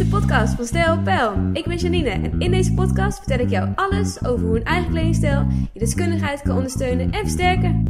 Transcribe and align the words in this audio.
de 0.00 0.06
podcast 0.06 0.54
van 0.54 0.64
Stijl 0.64 1.02
Pijl. 1.02 1.50
Ik 1.52 1.64
ben 1.64 1.76
Janine 1.76 2.10
en 2.10 2.40
in 2.40 2.50
deze 2.50 2.74
podcast 2.74 3.18
vertel 3.18 3.38
ik 3.38 3.50
jou 3.50 3.72
alles 3.74 4.24
over 4.24 4.46
hoe 4.46 4.56
een 4.56 4.64
eigen 4.64 4.90
kledingstijl 4.90 5.46
je 5.72 5.78
deskundigheid 5.78 6.42
kan 6.42 6.56
ondersteunen 6.56 7.10
en 7.10 7.20
versterken. 7.20 7.84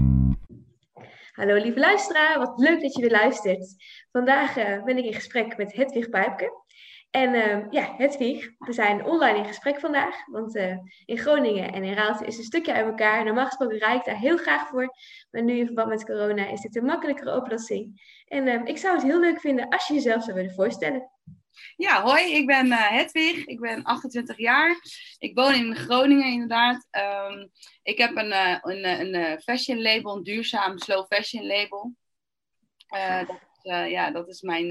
Hallo 1.33 1.55
lieve 1.55 1.79
luisteraar, 1.79 2.39
wat 2.39 2.59
leuk 2.59 2.81
dat 2.81 2.95
je 2.95 3.01
weer 3.01 3.11
luistert. 3.11 3.75
Vandaag 4.13 4.57
uh, 4.57 4.85
ben 4.85 4.99
ik 4.99 5.05
in 5.05 5.15
gesprek 5.15 5.57
met 5.57 5.73
Hedwig 5.73 6.09
Pijpke. 6.09 6.53
En 7.11 7.35
uh, 7.35 7.71
ja, 7.71 7.95
Hedwig, 7.97 8.51
we 8.59 8.73
zijn 8.73 9.05
online 9.05 9.39
in 9.39 9.45
gesprek 9.45 9.81
vandaag, 9.81 10.15
want 10.27 10.57
uh, 10.57 10.77
in 11.05 11.19
Groningen 11.19 11.73
en 11.73 11.85
in 11.85 11.95
Raalte 11.95 12.27
is 12.27 12.39
een 12.39 12.45
stukje 12.45 12.73
uit 12.73 12.87
elkaar. 12.87 13.25
Normaal 13.25 13.47
gesproken 13.47 13.79
rijd 13.79 13.99
ik 13.99 14.05
daar 14.05 14.21
heel 14.21 14.37
graag 14.37 14.69
voor, 14.69 14.95
maar 15.31 15.43
nu 15.43 15.59
in 15.59 15.67
verband 15.67 15.89
met 15.89 16.05
corona 16.05 16.49
is 16.49 16.61
dit 16.61 16.77
een 16.77 16.85
makkelijkere 16.85 17.37
oplossing. 17.37 18.01
En 18.27 18.47
uh, 18.47 18.61
ik 18.65 18.79
zou 18.79 18.95
het 18.95 19.05
heel 19.05 19.21
leuk 19.21 19.41
vinden 19.41 19.69
als 19.69 19.87
je 19.87 19.95
jezelf 19.95 20.23
zou 20.23 20.37
willen 20.37 20.55
voorstellen. 20.55 21.11
Ja, 21.77 22.03
hoi, 22.03 22.35
ik 22.35 22.47
ben 22.47 22.67
uh, 22.67 22.89
Hedwig, 22.89 23.47
ik 23.47 23.61
ben 23.61 23.83
28 23.83 24.39
jaar. 24.39 24.81
Ik 25.19 25.35
woon 25.35 25.55
in 25.55 25.77
Groningen 25.77 26.27
inderdaad. 26.27 26.89
Um, 26.91 27.51
ik 27.83 27.99
heb 27.99 28.17
een, 28.17 28.31
uh, 28.31 28.59
een, 28.61 28.85
een, 28.85 29.15
een, 29.15 29.41
fashion 29.41 29.83
label, 29.83 30.17
een 30.17 30.23
duurzaam 30.23 30.79
slow 30.79 31.07
fashion 31.07 31.47
label. 31.47 31.95
Uh, 32.95 33.29
dat, 33.29 33.41
ja, 33.91 34.11
dat 34.11 34.29
is 34.29 34.41
mijn, 34.41 34.67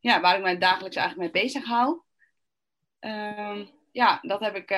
ja, 0.00 0.20
waar 0.20 0.36
ik 0.36 0.42
mij 0.42 0.58
dagelijks 0.58 0.96
eigenlijk 0.96 1.32
mee 1.32 1.42
bezig 1.42 1.64
hou. 1.64 2.00
Um, 3.00 3.70
ja, 3.92 4.18
dat 4.22 4.40
heb 4.40 4.56
ik 4.56 4.70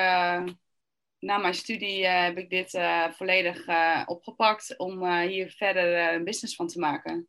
na 1.18 1.38
mijn 1.38 1.54
studie 1.54 2.06
heb 2.06 2.38
ik 2.38 2.50
dit 2.50 2.80
volledig 3.16 3.66
opgepakt 4.06 4.78
om 4.78 5.20
hier 5.20 5.50
verder 5.50 6.14
een 6.14 6.24
business 6.24 6.54
van 6.54 6.66
te 6.66 6.78
maken. 6.78 7.28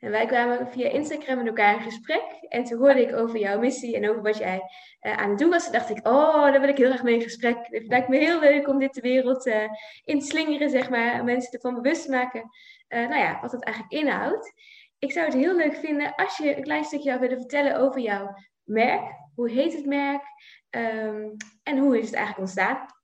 En 0.00 0.10
wij 0.10 0.26
kwamen 0.26 0.68
via 0.68 0.88
Instagram 0.88 1.36
met 1.36 1.46
elkaar 1.46 1.74
in 1.74 1.82
gesprek. 1.82 2.24
En 2.48 2.64
toen 2.64 2.78
hoorde 2.78 3.00
ik 3.00 3.16
over 3.16 3.38
jouw 3.38 3.58
missie 3.58 3.96
en 3.96 4.08
over 4.10 4.22
wat 4.22 4.38
jij 4.38 4.60
uh, 5.02 5.16
aan 5.16 5.30
het 5.30 5.38
doen 5.38 5.50
was. 5.50 5.62
Toen 5.62 5.72
dacht 5.72 5.90
ik, 5.90 6.06
oh, 6.06 6.42
daar 6.42 6.60
wil 6.60 6.68
ik 6.68 6.76
heel 6.76 6.90
erg 6.90 7.02
mee 7.02 7.14
in 7.14 7.22
gesprek. 7.22 7.56
Het 7.62 7.86
lijkt 7.86 8.08
me 8.08 8.16
heel 8.16 8.40
leuk 8.40 8.68
om 8.68 8.78
dit 8.78 8.94
de 8.94 9.00
wereld 9.00 9.46
uh, 9.46 9.68
in 10.04 10.20
te 10.20 10.26
slingeren, 10.26 10.70
zeg 10.70 10.90
maar. 10.90 11.24
Mensen 11.24 11.52
ervan 11.52 11.74
bewust 11.74 12.04
te 12.04 12.10
maken. 12.10 12.40
Uh, 12.88 13.08
nou 13.08 13.20
ja, 13.20 13.40
wat 13.40 13.52
het 13.52 13.64
eigenlijk 13.64 13.94
inhoudt. 13.94 14.52
Ik 14.98 15.12
zou 15.12 15.26
het 15.26 15.34
heel 15.34 15.56
leuk 15.56 15.76
vinden 15.76 16.14
als 16.14 16.36
je 16.36 16.56
een 16.56 16.62
klein 16.62 16.84
stukje 16.84 17.08
zou 17.08 17.20
willen 17.20 17.38
vertellen 17.38 17.76
over 17.76 18.00
jouw 18.00 18.34
merk. 18.64 19.14
Hoe 19.34 19.50
heet 19.50 19.72
het 19.72 19.86
merk? 19.86 20.22
Um, 20.70 21.36
en 21.62 21.78
hoe 21.78 21.98
is 21.98 22.06
het 22.06 22.14
eigenlijk 22.14 22.38
ontstaan? 22.38 22.94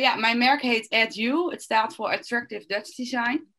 ja, 0.00 0.14
mijn 0.14 0.38
merk 0.38 0.60
heet 0.60 0.88
Add 0.88 1.14
You. 1.14 1.50
Het 1.50 1.62
staat 1.62 1.94
voor 1.94 2.08
Attractive 2.08 2.66
Dutch 2.66 2.94
Design. 2.94 3.55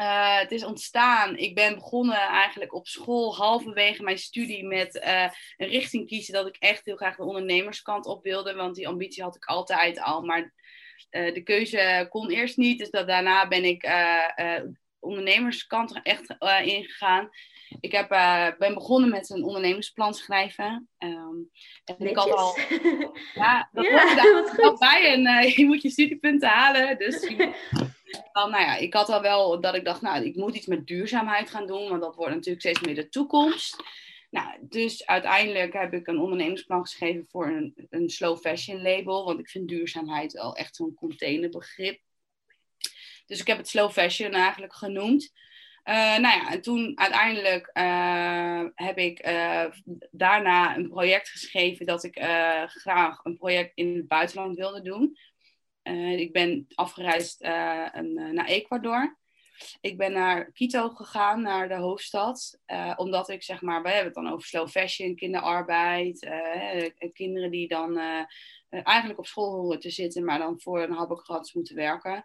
Uh, 0.00 0.38
het 0.38 0.52
is 0.52 0.64
ontstaan. 0.64 1.36
Ik 1.36 1.54
ben 1.54 1.74
begonnen 1.74 2.16
eigenlijk 2.16 2.74
op 2.74 2.86
school, 2.86 3.36
halverwege 3.36 4.02
mijn 4.02 4.18
studie, 4.18 4.64
met 4.64 4.94
uh, 4.94 5.30
een 5.56 5.68
richting 5.68 6.06
kiezen 6.06 6.34
dat 6.34 6.46
ik 6.46 6.56
echt 6.58 6.84
heel 6.84 6.96
graag 6.96 7.16
de 7.16 7.24
ondernemerskant 7.24 8.06
op 8.06 8.22
wilde. 8.22 8.54
Want 8.54 8.74
die 8.74 8.88
ambitie 8.88 9.22
had 9.22 9.36
ik 9.36 9.44
altijd 9.44 10.00
al. 10.00 10.22
Maar 10.22 10.54
uh, 11.10 11.34
de 11.34 11.42
keuze 11.42 12.06
kon 12.10 12.30
eerst 12.30 12.56
niet. 12.56 12.78
Dus 12.78 12.90
dat, 12.90 13.06
daarna 13.06 13.48
ben 13.48 13.64
ik 13.64 13.82
ondernemerskant 15.00 16.00
echt 16.02 16.36
ingegaan. 16.64 17.28
Ik 17.80 17.92
heb, 17.92 18.08
ben 18.58 18.74
begonnen 18.74 19.10
met 19.10 19.30
een 19.30 19.44
ondernemersplan 19.44 20.14
schrijven. 20.14 20.88
Um, 20.98 21.50
en 21.84 22.06
ik 22.06 22.16
had 22.16 22.30
al. 22.30 22.56
Ja, 23.34 23.68
dat 23.72 23.84
ja, 23.84 24.22
hoort 24.56 24.78
bij. 24.78 25.12
En 25.12 25.22
je 25.56 25.66
moet 25.66 25.82
je 25.82 25.90
studiepunten 25.90 26.48
halen. 26.48 26.98
Dus 26.98 27.20
nou 28.32 28.50
ja, 28.50 28.76
ik 28.76 28.94
had 28.94 29.08
al 29.08 29.20
wel 29.20 29.60
dat 29.60 29.74
ik 29.74 29.84
dacht, 29.84 30.02
nou, 30.02 30.24
ik 30.24 30.36
moet 30.36 30.54
iets 30.54 30.66
met 30.66 30.86
duurzaamheid 30.86 31.50
gaan 31.50 31.66
doen, 31.66 31.88
want 31.88 32.00
dat 32.00 32.14
wordt 32.14 32.34
natuurlijk 32.34 32.60
steeds 32.60 32.80
meer 32.80 32.94
de 32.94 33.08
toekomst. 33.08 33.82
Nou, 34.30 34.58
dus 34.60 35.06
uiteindelijk 35.06 35.72
heb 35.72 35.92
ik 35.92 36.06
een 36.06 36.20
ondernemingsplan 36.20 36.80
geschreven 36.80 37.26
voor 37.28 37.46
een, 37.46 37.86
een 37.90 38.10
slow 38.10 38.38
fashion 38.38 38.82
label, 38.82 39.24
want 39.24 39.38
ik 39.38 39.48
vind 39.48 39.68
duurzaamheid 39.68 40.32
wel 40.32 40.56
echt 40.56 40.76
zo'n 40.76 40.94
containerbegrip. 40.94 42.00
Dus 43.28 43.40
ik 43.40 43.46
heb 43.46 43.56
het 43.56 43.68
slow 43.68 43.90
fashion 43.90 44.32
eigenlijk 44.32 44.74
genoemd. 44.74 45.32
Uh, 45.84 45.94
nou 45.94 46.20
ja, 46.20 46.50
en 46.50 46.60
toen 46.60 46.98
uiteindelijk 46.98 47.70
uh, 47.74 48.64
heb 48.74 48.98
ik 48.98 49.26
uh, 49.26 49.64
daarna 50.10 50.76
een 50.76 50.88
project 50.88 51.28
geschreven 51.28 51.86
dat 51.86 52.04
ik 52.04 52.18
graag 52.66 53.24
een 53.24 53.36
project 53.36 53.72
in 53.74 53.96
het 53.96 54.08
buitenland 54.08 54.56
wilde 54.56 54.82
doen. 54.82 55.16
Ik 56.16 56.32
ben 56.32 56.66
afgereisd 56.74 57.42
een, 57.42 58.34
naar 58.34 58.46
Ecuador. 58.46 59.18
Ik 59.80 59.96
ben 59.96 60.12
naar 60.12 60.52
Quito 60.52 60.88
gegaan, 60.88 61.42
naar 61.42 61.68
de 61.68 61.74
hoofdstad. 61.74 62.60
omdat 62.96 63.28
ik 63.28 63.42
zeg 63.42 63.60
maar, 63.60 63.82
we 63.82 63.88
hebben 63.88 64.06
het 64.06 64.14
dan 64.14 64.32
over 64.32 64.46
slow 64.46 64.68
fashion, 64.68 65.16
kinderarbeid. 65.16 66.28
kinderen 67.12 67.50
die 67.50 67.68
dan 67.68 67.98
eigenlijk 68.68 69.18
op 69.18 69.26
school 69.26 69.54
horen 69.54 69.80
te 69.80 69.90
zitten, 69.90 70.24
maar 70.24 70.38
dan 70.38 70.60
voor 70.60 70.82
een 70.82 70.92
habbekrats 70.92 71.52
moeten 71.52 71.74
werken. 71.74 72.24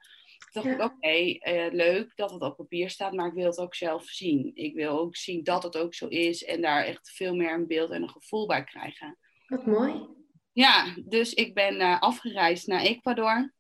Ik 0.54 0.64
dacht 0.64 0.78
ja. 0.78 0.86
oké, 0.86 0.96
okay, 0.96 1.40
leuk 1.72 2.16
dat 2.16 2.32
het 2.32 2.42
op 2.42 2.56
papier 2.56 2.90
staat, 2.90 3.14
maar 3.14 3.28
ik 3.28 3.34
wil 3.34 3.46
het 3.46 3.60
ook 3.60 3.76
zelf 3.76 4.06
zien. 4.06 4.52
Ik 4.54 4.74
wil 4.74 5.00
ook 5.00 5.16
zien 5.16 5.44
dat 5.44 5.64
het 5.64 5.78
ook 5.78 5.94
zo 5.94 6.08
is 6.08 6.44
en 6.44 6.62
daar 6.62 6.84
echt 6.84 7.12
veel 7.12 7.36
meer 7.36 7.54
een 7.54 7.68
beeld 7.68 7.90
en 7.90 8.02
een 8.02 8.10
gevoel 8.10 8.48
bij 8.48 8.64
krijgen. 8.64 9.18
Wat 9.48 9.66
mooi. 9.66 10.06
Ja, 10.52 10.96
dus 11.06 11.34
ik 11.34 11.54
ben 11.54 11.76
uh, 11.76 12.02
afgereisd 12.02 12.68
naar 12.68 12.82
Ecuador. 12.82 13.54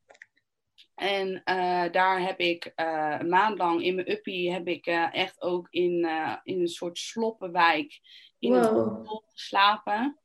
En 0.95 1.29
uh, 1.29 1.91
daar 1.91 2.21
heb 2.21 2.39
ik 2.39 2.71
een 2.75 3.29
maand 3.29 3.57
lang 3.57 3.83
in 3.83 3.95
mijn 3.95 4.11
uppie 4.11 4.51
heb 4.51 4.67
ik 4.67 4.85
echt 5.11 5.41
ook 5.41 5.67
in, 5.69 6.09
in 6.43 6.59
een 6.59 6.67
soort 6.67 6.97
sloppenwijk 6.97 7.99
in 8.39 8.51
wow. 8.51 8.61
het 8.61 8.71
hotel 8.71 9.23
geslapen. 9.27 10.19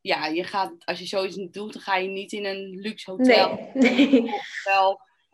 Ja, 0.00 0.26
je 0.26 0.44
gaat, 0.44 0.84
als 0.84 0.98
je 0.98 1.06
zoiets 1.06 1.36
doet, 1.36 1.72
dan 1.72 1.82
ga 1.82 1.96
je 1.96 2.08
niet 2.08 2.32
in 2.32 2.44
een 2.44 2.70
luxe 2.70 3.10
hotel. 3.10 3.70
Nee. 3.74 4.10
nee. 4.10 4.30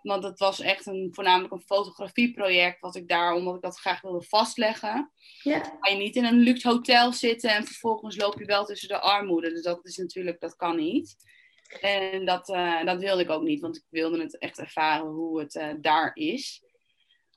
Want 0.07 0.25
het 0.25 0.39
was 0.39 0.61
echt 0.61 0.87
een, 0.87 1.09
voornamelijk 1.13 1.53
een 1.53 1.61
fotografieproject, 1.67 2.81
wat 2.81 2.97
ik 2.97 3.09
daar, 3.09 3.35
omdat 3.35 3.55
ik 3.55 3.63
dat 3.63 3.79
graag 3.79 4.01
wilde 4.01 4.23
vastleggen. 4.23 5.13
Ja. 5.43 5.63
Ga 5.81 5.91
je 5.91 5.97
niet 5.97 6.17
in 6.17 6.25
een 6.25 6.39
luxe 6.39 6.69
hotel 6.69 7.13
zitten 7.13 7.51
en 7.51 7.65
vervolgens 7.65 8.17
loop 8.17 8.39
je 8.39 8.45
wel 8.45 8.65
tussen 8.65 8.89
de 8.89 9.01
armoede. 9.01 9.53
Dus 9.53 9.63
dat 9.63 9.87
is 9.87 9.97
natuurlijk, 9.97 10.41
dat 10.41 10.57
kan 10.57 10.77
niet. 10.77 11.17
En 11.81 12.25
dat, 12.25 12.49
uh, 12.49 12.85
dat 12.85 13.01
wilde 13.01 13.23
ik 13.23 13.31
ook 13.31 13.43
niet, 13.43 13.61
want 13.61 13.77
ik 13.77 13.85
wilde 13.89 14.23
het 14.23 14.39
echt 14.39 14.59
ervaren 14.59 15.07
hoe 15.07 15.41
het 15.41 15.55
uh, 15.55 15.73
daar 15.81 16.11
is. 16.15 16.63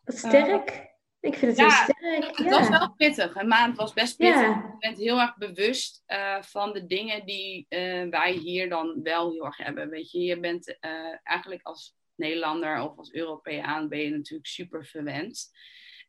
Wat 0.03 0.17
sterk. 0.17 0.69
Uh, 0.69 0.81
ik 1.19 1.35
vind 1.35 1.57
het 1.57 1.69
ja, 1.69 1.85
heel 1.85 2.21
sterk. 2.21 2.37
Het 2.37 2.49
was 2.49 2.69
wel 2.69 2.93
pittig. 2.93 3.35
Een 3.35 3.47
maand 3.47 3.77
was 3.77 3.93
best 3.93 4.17
pittig. 4.17 4.41
Ja. 4.41 4.47
Je 4.47 4.75
bent 4.79 4.97
heel 4.97 5.19
erg 5.19 5.37
bewust 5.37 6.03
van 6.39 6.73
de 6.73 6.85
dingen 6.85 7.25
die 7.25 7.65
wij 8.09 8.31
hier 8.31 8.69
dan 8.69 8.99
wel 9.03 9.31
heel 9.31 9.45
erg 9.45 9.57
hebben. 9.57 9.89
Weet 9.89 10.11
je, 10.11 10.19
je 10.19 10.39
bent 10.39 10.77
eigenlijk 11.23 11.63
als 11.63 11.97
Nederlander 12.19 12.81
of 12.81 12.97
als 12.97 13.13
Europeaan 13.13 13.87
ben 13.87 13.99
je 13.99 14.09
natuurlijk 14.09 14.47
super 14.47 14.85
verwend. 14.85 15.51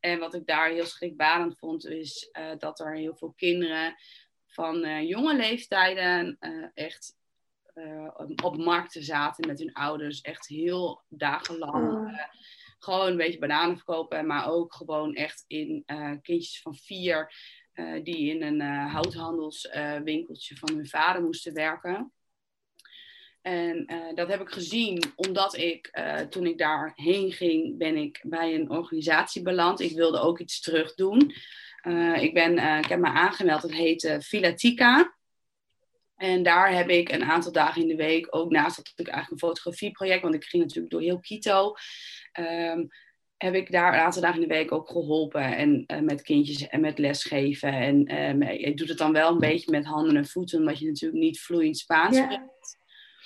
En 0.01 0.19
wat 0.19 0.33
ik 0.33 0.45
daar 0.45 0.69
heel 0.69 0.85
schrikbarend 0.85 1.57
vond, 1.57 1.85
is 1.85 2.29
uh, 2.39 2.51
dat 2.57 2.79
er 2.79 2.95
heel 2.95 3.15
veel 3.15 3.33
kinderen 3.35 3.95
van 4.45 4.85
uh, 4.85 5.07
jonge 5.07 5.35
leeftijden 5.35 6.37
uh, 6.39 6.67
echt 6.73 7.19
op 8.43 8.57
markten 8.57 9.03
zaten 9.03 9.47
met 9.47 9.59
hun 9.59 9.73
ouders. 9.73 10.21
Echt 10.21 10.47
heel 10.47 11.03
dagenlang. 11.07 11.91
Oh. 11.91 12.19
gewoon 12.79 13.07
een 13.07 13.17
beetje 13.17 13.39
bananen 13.39 13.75
verkopen, 13.75 14.25
maar 14.27 14.49
ook 14.49 14.73
gewoon 14.73 15.13
echt 15.13 15.43
in 15.47 15.83
kindjes 16.21 16.61
van 16.61 16.75
vier. 16.75 17.33
die 18.03 18.29
in 18.29 18.43
een 18.43 18.61
houthandelswinkeltje 18.87 20.57
van 20.57 20.75
hun 20.75 20.87
vader 20.87 21.21
moesten 21.21 21.53
werken. 21.53 22.11
En 23.41 23.85
uh, 23.91 24.15
dat 24.15 24.27
heb 24.27 24.41
ik 24.41 24.49
gezien 24.49 25.03
omdat 25.15 25.57
ik, 25.57 25.89
uh, 25.93 26.15
toen 26.15 26.45
ik 26.45 26.57
daarheen 26.57 27.31
ging, 27.31 27.77
ben 27.77 27.97
ik 27.97 28.19
bij 28.23 28.55
een 28.55 28.69
organisatie 28.69 29.41
beland. 29.41 29.79
Ik 29.79 29.95
wilde 29.95 30.19
ook 30.19 30.39
iets 30.39 30.61
terug 30.61 30.95
doen. 30.95 31.33
Uh, 31.87 32.23
ik, 32.23 32.33
ben, 32.33 32.57
ik 32.79 32.85
heb 32.85 32.99
me 32.99 33.07
aangemeld, 33.07 33.61
het 33.61 33.73
heet 33.73 34.17
Filatica. 34.23 35.15
En 36.15 36.43
daar 36.43 36.75
heb 36.75 36.89
ik 36.89 37.11
een 37.11 37.23
aantal 37.23 37.51
dagen 37.51 37.81
in 37.81 37.87
de 37.87 37.95
week, 37.95 38.27
ook 38.29 38.51
naast 38.51 38.75
dat 38.75 38.91
ik 38.95 39.07
eigenlijk 39.07 39.41
een 39.41 39.47
fotografieproject, 39.47 40.21
want 40.21 40.35
ik 40.35 40.43
ging 40.43 40.63
natuurlijk 40.63 40.91
door 40.91 41.01
heel 41.01 41.19
Quito, 41.19 41.73
um, 42.39 42.87
heb 43.37 43.55
ik 43.55 43.71
daar 43.71 43.93
een 43.93 43.99
aantal 43.99 44.21
dagen 44.21 44.41
in 44.41 44.47
de 44.47 44.53
week 44.53 44.71
ook 44.71 44.89
geholpen. 44.89 45.57
En 45.57 45.83
uh, 45.87 45.99
met 45.99 46.21
kindjes 46.21 46.67
en 46.67 46.81
met 46.81 46.99
lesgeven. 46.99 47.73
En 47.73 48.11
uh, 48.43 48.59
je 48.59 48.73
doet 48.73 48.89
het 48.89 48.97
dan 48.97 49.11
wel 49.13 49.31
een 49.31 49.39
beetje 49.39 49.71
met 49.71 49.85
handen 49.85 50.15
en 50.15 50.27
voeten, 50.27 50.59
omdat 50.59 50.79
je 50.79 50.87
natuurlijk 50.87 51.21
niet 51.21 51.41
vloeiend 51.41 51.77
Spaans 51.77 52.17
spreekt. 52.17 52.60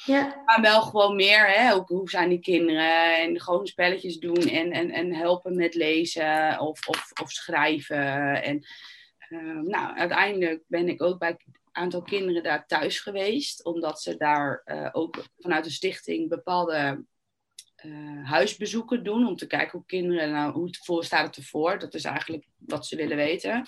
Ja. 0.03 0.41
Maar 0.45 0.61
wel 0.61 0.81
gewoon 0.81 1.15
meer, 1.15 1.47
hè? 1.47 1.75
Hoe 1.75 2.09
zijn 2.09 2.29
die 2.29 2.39
kinderen? 2.39 3.19
En 3.21 3.41
gewoon 3.41 3.67
spelletjes 3.67 4.17
doen 4.17 4.47
en, 4.47 4.71
en, 4.71 4.91
en 4.91 5.13
helpen 5.13 5.55
met 5.55 5.75
lezen 5.75 6.59
of, 6.59 6.87
of, 6.87 7.11
of 7.21 7.31
schrijven. 7.31 8.43
En 8.43 8.65
uh, 9.29 9.61
nou, 9.61 9.97
uiteindelijk 9.97 10.63
ben 10.67 10.89
ik 10.89 11.01
ook 11.01 11.19
bij 11.19 11.29
een 11.29 11.55
aantal 11.71 12.01
kinderen 12.01 12.43
daar 12.43 12.65
thuis 12.65 12.99
geweest. 12.99 13.65
Omdat 13.65 14.01
ze 14.01 14.17
daar 14.17 14.61
uh, 14.65 14.89
ook 14.91 15.25
vanuit 15.37 15.63
de 15.63 15.69
stichting 15.69 16.29
bepaalde 16.29 17.05
uh, 17.85 18.29
huisbezoeken 18.29 19.03
doen. 19.03 19.27
Om 19.27 19.35
te 19.35 19.47
kijken 19.47 19.77
hoe 19.77 19.87
kinderen, 19.87 20.31
nou, 20.31 20.53
hoe 20.53 20.65
het 20.65 20.77
voor 20.77 21.03
staat 21.03 21.25
het 21.25 21.35
ervoor. 21.35 21.79
Dat 21.79 21.93
is 21.93 22.03
eigenlijk 22.03 22.47
wat 22.57 22.85
ze 22.85 22.95
willen 22.95 23.17
weten. 23.17 23.67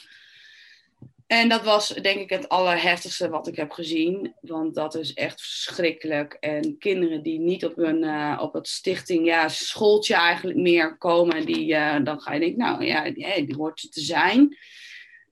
En 1.27 1.49
dat 1.49 1.63
was 1.63 1.87
denk 1.87 2.19
ik 2.19 2.29
het 2.29 2.49
allerheftigste 2.49 3.29
wat 3.29 3.47
ik 3.47 3.55
heb 3.55 3.71
gezien. 3.71 4.35
Want 4.41 4.75
dat 4.75 4.95
is 4.95 5.13
echt 5.13 5.41
verschrikkelijk. 5.41 6.33
En 6.33 6.77
kinderen 6.77 7.23
die 7.23 7.39
niet 7.39 7.65
op, 7.65 7.75
hun, 7.75 8.03
uh, 8.03 8.39
op 8.41 8.53
het 8.53 8.67
stichting, 8.67 9.25
ja, 9.25 9.47
schooltje 9.47 10.15
eigenlijk 10.15 10.57
meer 10.57 10.97
komen. 10.97 11.45
Die, 11.45 11.73
uh, 11.73 12.03
dan 12.03 12.21
ga 12.21 12.33
je 12.33 12.39
denken, 12.39 12.57
nou 12.57 12.85
ja, 12.85 13.11
die, 13.11 13.45
die 13.45 13.55
hoort 13.55 13.91
te 13.91 14.01
zijn. 14.01 14.57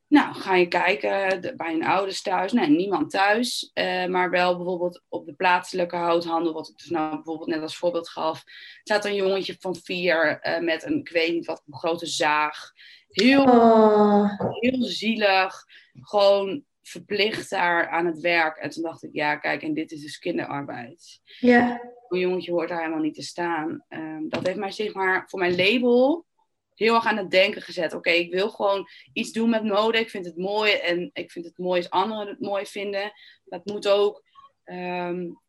Nou, 0.08 0.36
ga 0.36 0.56
je 0.56 0.68
kijken 0.68 1.54
bij 1.58 1.74
een 1.74 1.86
ouders 1.86 2.22
thuis. 2.22 2.52
Nee, 2.52 2.70
niemand 2.70 3.12
thuis. 3.12 3.72
Uh, 3.74 4.06
maar 4.06 4.30
wel 4.30 4.56
bijvoorbeeld 4.56 5.02
op 5.10 5.26
de 5.26 5.34
plaatselijke 5.34 5.96
houthandel. 5.96 6.54
Wat 6.54 6.70
ik 6.70 6.78
dus 6.78 6.90
nou 6.90 7.16
bijvoorbeeld 7.16 7.50
net 7.50 7.62
als 7.62 7.78
voorbeeld 7.78 8.10
gaf. 8.10 8.44
staat 8.84 9.06
een 9.06 9.16
jongetje 9.16 9.56
van 9.60 9.76
vier 9.76 10.40
met 10.62 10.84
een, 10.84 11.00
ik 11.00 11.10
weet 11.10 11.34
niet 11.34 11.46
wat, 11.46 11.64
een 11.68 11.78
grote 11.78 12.06
zaag. 12.06 12.74
Heel, 13.16 13.44
oh. 13.44 14.40
heel 14.40 14.84
zielig 14.84 15.66
gewoon 16.02 16.64
verplicht 16.82 17.50
daar 17.50 17.90
aan 17.90 18.06
het 18.06 18.20
werk. 18.20 18.58
En 18.58 18.70
toen 18.70 18.84
dacht 18.84 19.04
ik, 19.04 19.10
ja, 19.14 19.36
kijk, 19.36 19.62
en 19.62 19.74
dit 19.74 19.92
is 19.92 20.02
dus 20.02 20.20
kinderarbeid. 20.20 21.22
Ja. 21.40 21.82
Een 22.10 22.20
jongetje 22.20 22.52
hoort 22.52 22.70
daar 22.70 22.82
helemaal 22.82 23.02
niet 23.02 23.16
te 23.16 23.22
staan. 23.22 23.86
Um, 23.90 24.30
dat 24.30 24.46
heeft 24.46 24.58
mij 24.58 24.72
zeg 24.72 24.94
maar 24.94 25.24
voor 25.28 25.40
mijn 25.40 25.56
label 25.56 26.26
heel 26.74 26.96
erg 26.96 27.06
aan 27.06 27.18
het 27.18 27.32
denken 27.32 27.62
gezet. 27.62 27.94
Oké, 27.94 28.10
ik 28.10 28.32
wil 28.32 28.50
gewoon 28.50 28.88
iets 29.14 29.32
doen 29.32 29.50
met 29.50 29.64
mode. 29.64 30.00
Ik 30.00 30.10
vind 30.10 30.26
het 30.26 30.38
mooi 30.38 30.72
en 30.72 31.10
ik 31.14 31.32
vind 31.32 31.46
het 31.46 31.58
mooi 31.58 31.80
als 31.80 31.90
anderen 31.90 32.28
het 32.28 32.40
mooi 32.40 32.66
vinden. 32.66 33.12
Dat 33.44 33.66
moet 33.66 33.88
ook 33.88 34.24
um, 34.66 35.40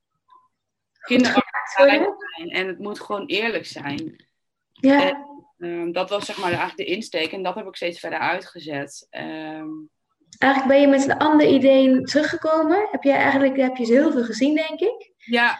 kinderarbeid 1.00 1.70
zijn. 1.76 2.06
En 2.50 2.66
het 2.66 2.78
moet 2.78 3.00
gewoon 3.00 3.26
eerlijk 3.26 3.66
zijn. 3.66 4.26
Ja. 4.72 5.08
En, 5.08 5.35
um, 5.56 5.92
dat 5.92 6.10
was 6.10 6.26
zeg 6.26 6.38
maar 6.38 6.50
eigenlijk 6.50 6.76
de 6.76 6.94
insteek. 6.94 7.32
En 7.32 7.42
dat 7.42 7.54
heb 7.54 7.66
ik 7.66 7.76
steeds 7.76 8.00
verder 8.00 8.18
uitgezet. 8.18 9.06
Um, 9.10 9.90
eigenlijk 10.38 10.72
ben 10.72 10.80
je 10.80 10.86
met 10.86 11.08
een 11.08 11.18
ander 11.18 11.46
idee 11.46 12.00
teruggekomen. 12.00 12.88
Heb 12.90 13.02
je 13.02 13.12
eigenlijk 13.12 13.56
heb 13.56 13.76
je 13.76 13.86
heel 13.86 14.12
veel 14.12 14.24
gezien, 14.24 14.54
denk 14.54 14.80
ik. 14.80 15.12
Ja. 15.16 15.58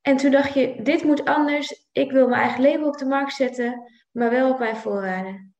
En 0.00 0.16
toen 0.16 0.30
dacht 0.30 0.54
je, 0.54 0.82
dit 0.82 1.04
moet 1.04 1.24
anders. 1.24 1.86
Ik 1.92 2.10
wil 2.10 2.28
mijn 2.28 2.42
eigen 2.42 2.62
label 2.62 2.88
op 2.88 2.98
de 2.98 3.04
markt 3.04 3.32
zetten, 3.32 3.92
maar 4.10 4.30
wel 4.30 4.50
op 4.50 4.58
mijn 4.58 4.76
voorwaarden. 4.76 5.54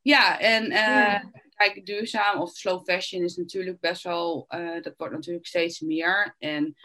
Ja, 0.00 0.40
en 0.40 0.72
uh, 0.72 1.20
kijk, 1.54 1.86
duurzaam 1.86 2.40
of 2.40 2.50
slow 2.50 2.84
fashion 2.84 3.22
is 3.22 3.36
natuurlijk 3.36 3.80
best 3.80 4.02
wel, 4.02 4.46
uh, 4.48 4.82
dat 4.82 4.94
wordt 4.96 5.14
natuurlijk 5.14 5.46
steeds 5.46 5.80
meer. 5.80 6.34
En 6.38 6.76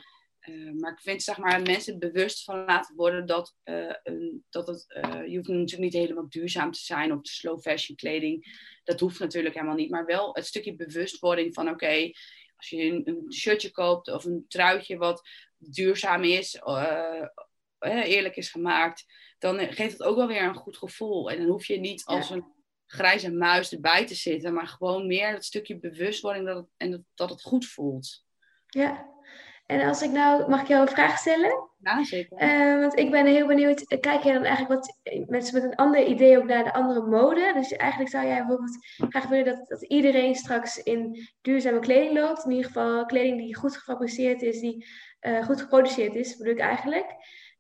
uh, 0.48 0.72
maar 0.72 0.92
ik 0.92 1.00
vind 1.00 1.24
zeg 1.24 1.38
maar 1.38 1.62
mensen 1.62 2.00
bewust 2.00 2.44
van 2.44 2.66
laten 2.66 2.96
worden 2.96 3.26
dat, 3.26 3.56
uh, 3.64 3.94
een, 4.04 4.46
dat 4.50 4.68
het, 4.68 4.86
uh, 5.06 5.28
je 5.28 5.36
hoeft 5.36 5.50
natuurlijk 5.50 5.82
niet 5.82 5.94
helemaal 5.94 6.30
duurzaam 6.30 6.72
te 6.72 6.80
zijn 6.80 7.14
of 7.14 7.22
de 7.22 7.30
slow 7.30 7.60
fashion 7.60 7.98
kleding. 7.98 8.60
Dat 8.84 9.00
hoeft 9.00 9.20
natuurlijk 9.20 9.56
helemaal 9.56 9.76
niet. 9.76 9.90
Maar 9.90 10.06
wel 10.06 10.36
het 10.36 10.46
stukje 10.46 10.76
bewustwording 10.76 11.54
van 11.54 11.70
oké, 11.70 12.12
als 12.56 12.70
je 12.70 12.84
een, 12.84 13.02
een, 13.08 13.34
shirtje 13.34 13.72
koopt 13.72 14.12
of 14.12 14.26
een 14.26 14.46
truitje 14.48 14.98
wat 14.98 15.28
duurzaam 15.58 16.24
is, 16.24 16.62
eerlijk 17.80 18.36
is 18.36 18.50
gemaakt, 18.50 19.06
dan 19.38 19.60
geeft 19.60 19.92
het 19.92 20.04
ook 20.04 20.16
wel 20.16 20.28
weer 20.28 20.44
een 20.44 20.56
goed 20.56 20.78
gevoel. 20.78 21.32
En 21.32 21.38
dan 21.38 21.48
hoef 21.48 21.66
je 21.66 21.80
niet 21.80 22.06
als 22.06 22.30
een 22.30 22.46
grijze 22.86 23.32
muis 23.32 23.72
erbij 23.72 24.06
te 24.06 24.16
zitten, 24.16 24.54
maar 24.54 24.68
gewoon 24.68 25.08
meer 25.08 25.32
dat 25.32 25.46
stukje 25.46 25.80
bewustwording 25.80 26.46
dat 26.46 26.56
het, 26.56 26.68
en 26.78 26.92
dat, 26.92 27.02
dat 27.16 27.30
het 27.30 27.42
goed 27.42 27.66
voelt. 27.66 28.26
Ja, 28.68 29.11
en 29.72 29.88
als 29.88 30.02
ik 30.02 30.12
nou, 30.12 30.50
mag 30.50 30.62
ik 30.62 30.68
jou 30.68 30.82
een 30.82 30.94
vraag 30.94 31.18
stellen? 31.18 31.70
Ja, 31.80 32.04
zeker. 32.04 32.42
Uh, 32.44 32.80
want 32.80 33.00
ik 33.00 33.12
ben 33.12 33.26
heel 33.26 33.48
benieuwd, 33.48 33.86
kijk 34.00 34.24
jij 34.24 34.34
dan 34.34 34.44
eigenlijk 34.44 34.82
wat 34.82 34.98
mensen 35.28 35.54
met 35.54 35.64
een 35.64 35.76
ander 35.76 36.06
idee 36.06 36.38
ook 36.38 36.44
naar 36.44 36.64
de 36.64 36.74
andere 36.74 37.02
mode? 37.02 37.52
Dus 37.54 37.72
eigenlijk 37.72 38.12
zou 38.12 38.26
jij 38.26 38.38
bijvoorbeeld 38.38 38.78
graag 39.10 39.28
willen 39.28 39.46
dat, 39.46 39.68
dat 39.68 39.82
iedereen 39.82 40.36
straks 40.36 40.78
in 40.78 41.28
duurzame 41.42 41.80
kleding 41.80 42.14
loopt. 42.14 42.46
In 42.46 42.52
ieder 42.52 42.66
geval 42.66 43.06
kleding 43.06 43.38
die 43.38 43.56
goed 43.56 43.78
gefabriceerd 43.78 44.42
is, 44.42 44.60
die 44.60 44.86
uh, 45.22 45.46
goed 45.46 45.62
geproduceerd 45.62 46.16
is, 46.16 46.38
bedoel 46.38 46.54
ik 46.54 46.60
eigenlijk. 46.60 47.06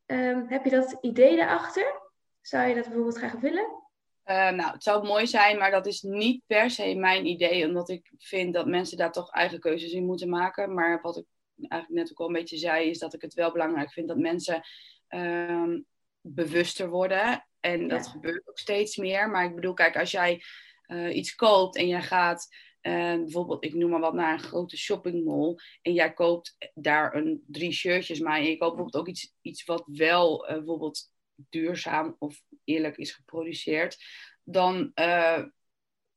Um, 0.05 0.45
heb 0.47 0.63
je 0.63 0.69
dat 0.69 0.97
idee 1.01 1.35
daarachter? 1.35 2.01
Zou 2.41 2.67
je 2.67 2.75
dat 2.75 2.85
bijvoorbeeld 2.85 3.17
graag 3.17 3.33
willen? 3.33 3.79
Uh, 4.25 4.49
nou, 4.49 4.71
het 4.71 4.83
zou 4.83 5.07
mooi 5.07 5.27
zijn, 5.27 5.57
maar 5.57 5.71
dat 5.71 5.85
is 5.85 6.01
niet 6.01 6.43
per 6.47 6.69
se 6.69 6.95
mijn 6.95 7.25
idee, 7.25 7.65
omdat 7.65 7.89
ik 7.89 8.11
vind 8.17 8.53
dat 8.53 8.65
mensen 8.67 8.97
daar 8.97 9.11
toch 9.11 9.31
eigen 9.31 9.59
keuzes 9.59 9.91
in 9.91 10.05
moeten 10.05 10.29
maken. 10.29 10.73
Maar 10.73 11.01
wat 11.01 11.17
ik 11.17 11.25
eigenlijk 11.67 12.01
net 12.01 12.11
ook 12.11 12.19
al 12.19 12.27
een 12.27 12.39
beetje 12.41 12.57
zei, 12.57 12.89
is 12.89 12.99
dat 12.99 13.13
ik 13.13 13.21
het 13.21 13.33
wel 13.33 13.51
belangrijk 13.51 13.91
vind 13.91 14.07
dat 14.07 14.17
mensen 14.17 14.61
ehm, 15.07 15.79
bewuster 16.21 16.89
worden. 16.89 17.45
En 17.59 17.87
dat 17.87 18.07
gebeurt 18.07 18.47
ook 18.47 18.59
steeds 18.59 18.95
meer. 18.95 19.29
Maar 19.29 19.45
ik 19.45 19.55
bedoel, 19.55 19.73
kijk, 19.73 19.97
als 19.97 20.11
jij 20.11 20.41
uh, 20.87 21.15
iets 21.15 21.35
koopt 21.35 21.75
en 21.75 21.87
jij 21.87 22.01
gaat 22.01 22.47
uh, 22.81 23.15
bijvoorbeeld, 23.15 23.63
ik 23.63 23.73
noem 23.73 23.89
maar 23.89 23.99
wat, 23.99 24.13
naar 24.13 24.33
een 24.33 24.39
grote 24.39 24.77
shoppingmall. 24.77 25.55
En 25.81 25.93
jij 25.93 26.13
koopt 26.13 26.57
daar 26.73 27.15
een, 27.15 27.43
drie 27.47 27.71
shirtjes, 27.71 28.19
maar 28.19 28.37
en 28.37 28.43
je 28.43 28.57
koopt 28.57 28.75
bijvoorbeeld 28.75 29.03
ook 29.03 29.07
iets, 29.07 29.33
iets 29.41 29.63
wat 29.63 29.83
wel 29.85 30.49
uh, 30.49 30.55
bijvoorbeeld 30.55 31.11
duurzaam 31.35 32.15
of 32.19 32.41
eerlijk 32.63 32.97
is 32.97 33.11
geproduceerd. 33.11 33.97
Dan 34.43 34.91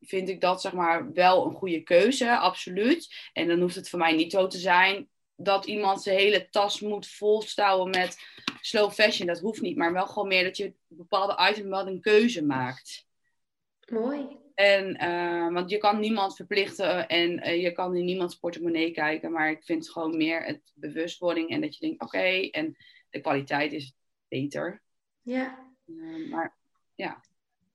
vind 0.01 0.29
ik 0.29 0.41
dat 0.41 0.61
zeg 0.61 0.73
maar 0.73 1.13
wel 1.13 1.47
een 1.47 1.55
goede 1.55 1.83
keuze, 1.83 2.39
absoluut. 2.39 3.31
En 3.33 3.49
dan 3.49 3.61
hoeft 3.61 3.75
het 3.75 3.89
voor 3.89 3.99
mij 3.99 4.13
niet 4.13 4.33
zo 4.33 4.47
te 4.47 4.59
zijn 4.59 5.09
dat 5.37 5.67
iemand 5.67 6.03
zijn 6.03 6.19
hele 6.19 6.49
tas 6.49 6.81
moet 6.81 7.09
volstouwen 7.09 7.91
met 7.91 8.19
slow 8.61 8.91
fashion. 8.91 9.27
Dat 9.27 9.41
hoeft 9.41 9.61
niet, 9.61 9.77
maar 9.77 9.93
wel 9.93 10.07
gewoon 10.07 10.29
meer 10.29 10.45
dat 10.45 10.57
je 10.57 10.65
een 10.65 10.75
bepaalde 10.89 11.51
item 11.51 11.69
wel 11.69 11.87
een 11.87 12.01
keuze 12.01 12.45
maakt. 12.45 13.07
Mooi. 13.89 14.43
En, 14.55 15.05
uh, 15.05 15.53
want 15.53 15.71
je 15.71 15.79
kan 15.79 16.01
niemand 16.01 16.37
verplichten 16.37 17.09
en 17.09 17.49
uh, 17.49 17.63
je 17.63 17.73
kan 17.73 17.97
in 17.97 18.05
niemands 18.05 18.35
portemonnee 18.35 18.91
kijken, 18.91 19.33
maar 19.33 19.51
ik 19.51 19.65
vind 19.65 19.91
gewoon 19.91 20.17
meer 20.17 20.45
het 20.45 20.73
bewustwording 20.75 21.51
en 21.51 21.61
dat 21.61 21.77
je 21.77 21.87
denkt, 21.87 22.03
oké, 22.03 22.17
okay, 22.17 22.49
en 22.51 22.77
de 23.11 23.21
kwaliteit 23.21 23.73
is 23.73 23.95
beter. 24.29 24.83
Ja. 25.23 25.73
Uh, 25.87 26.31
maar 26.31 26.57
ja. 26.95 27.21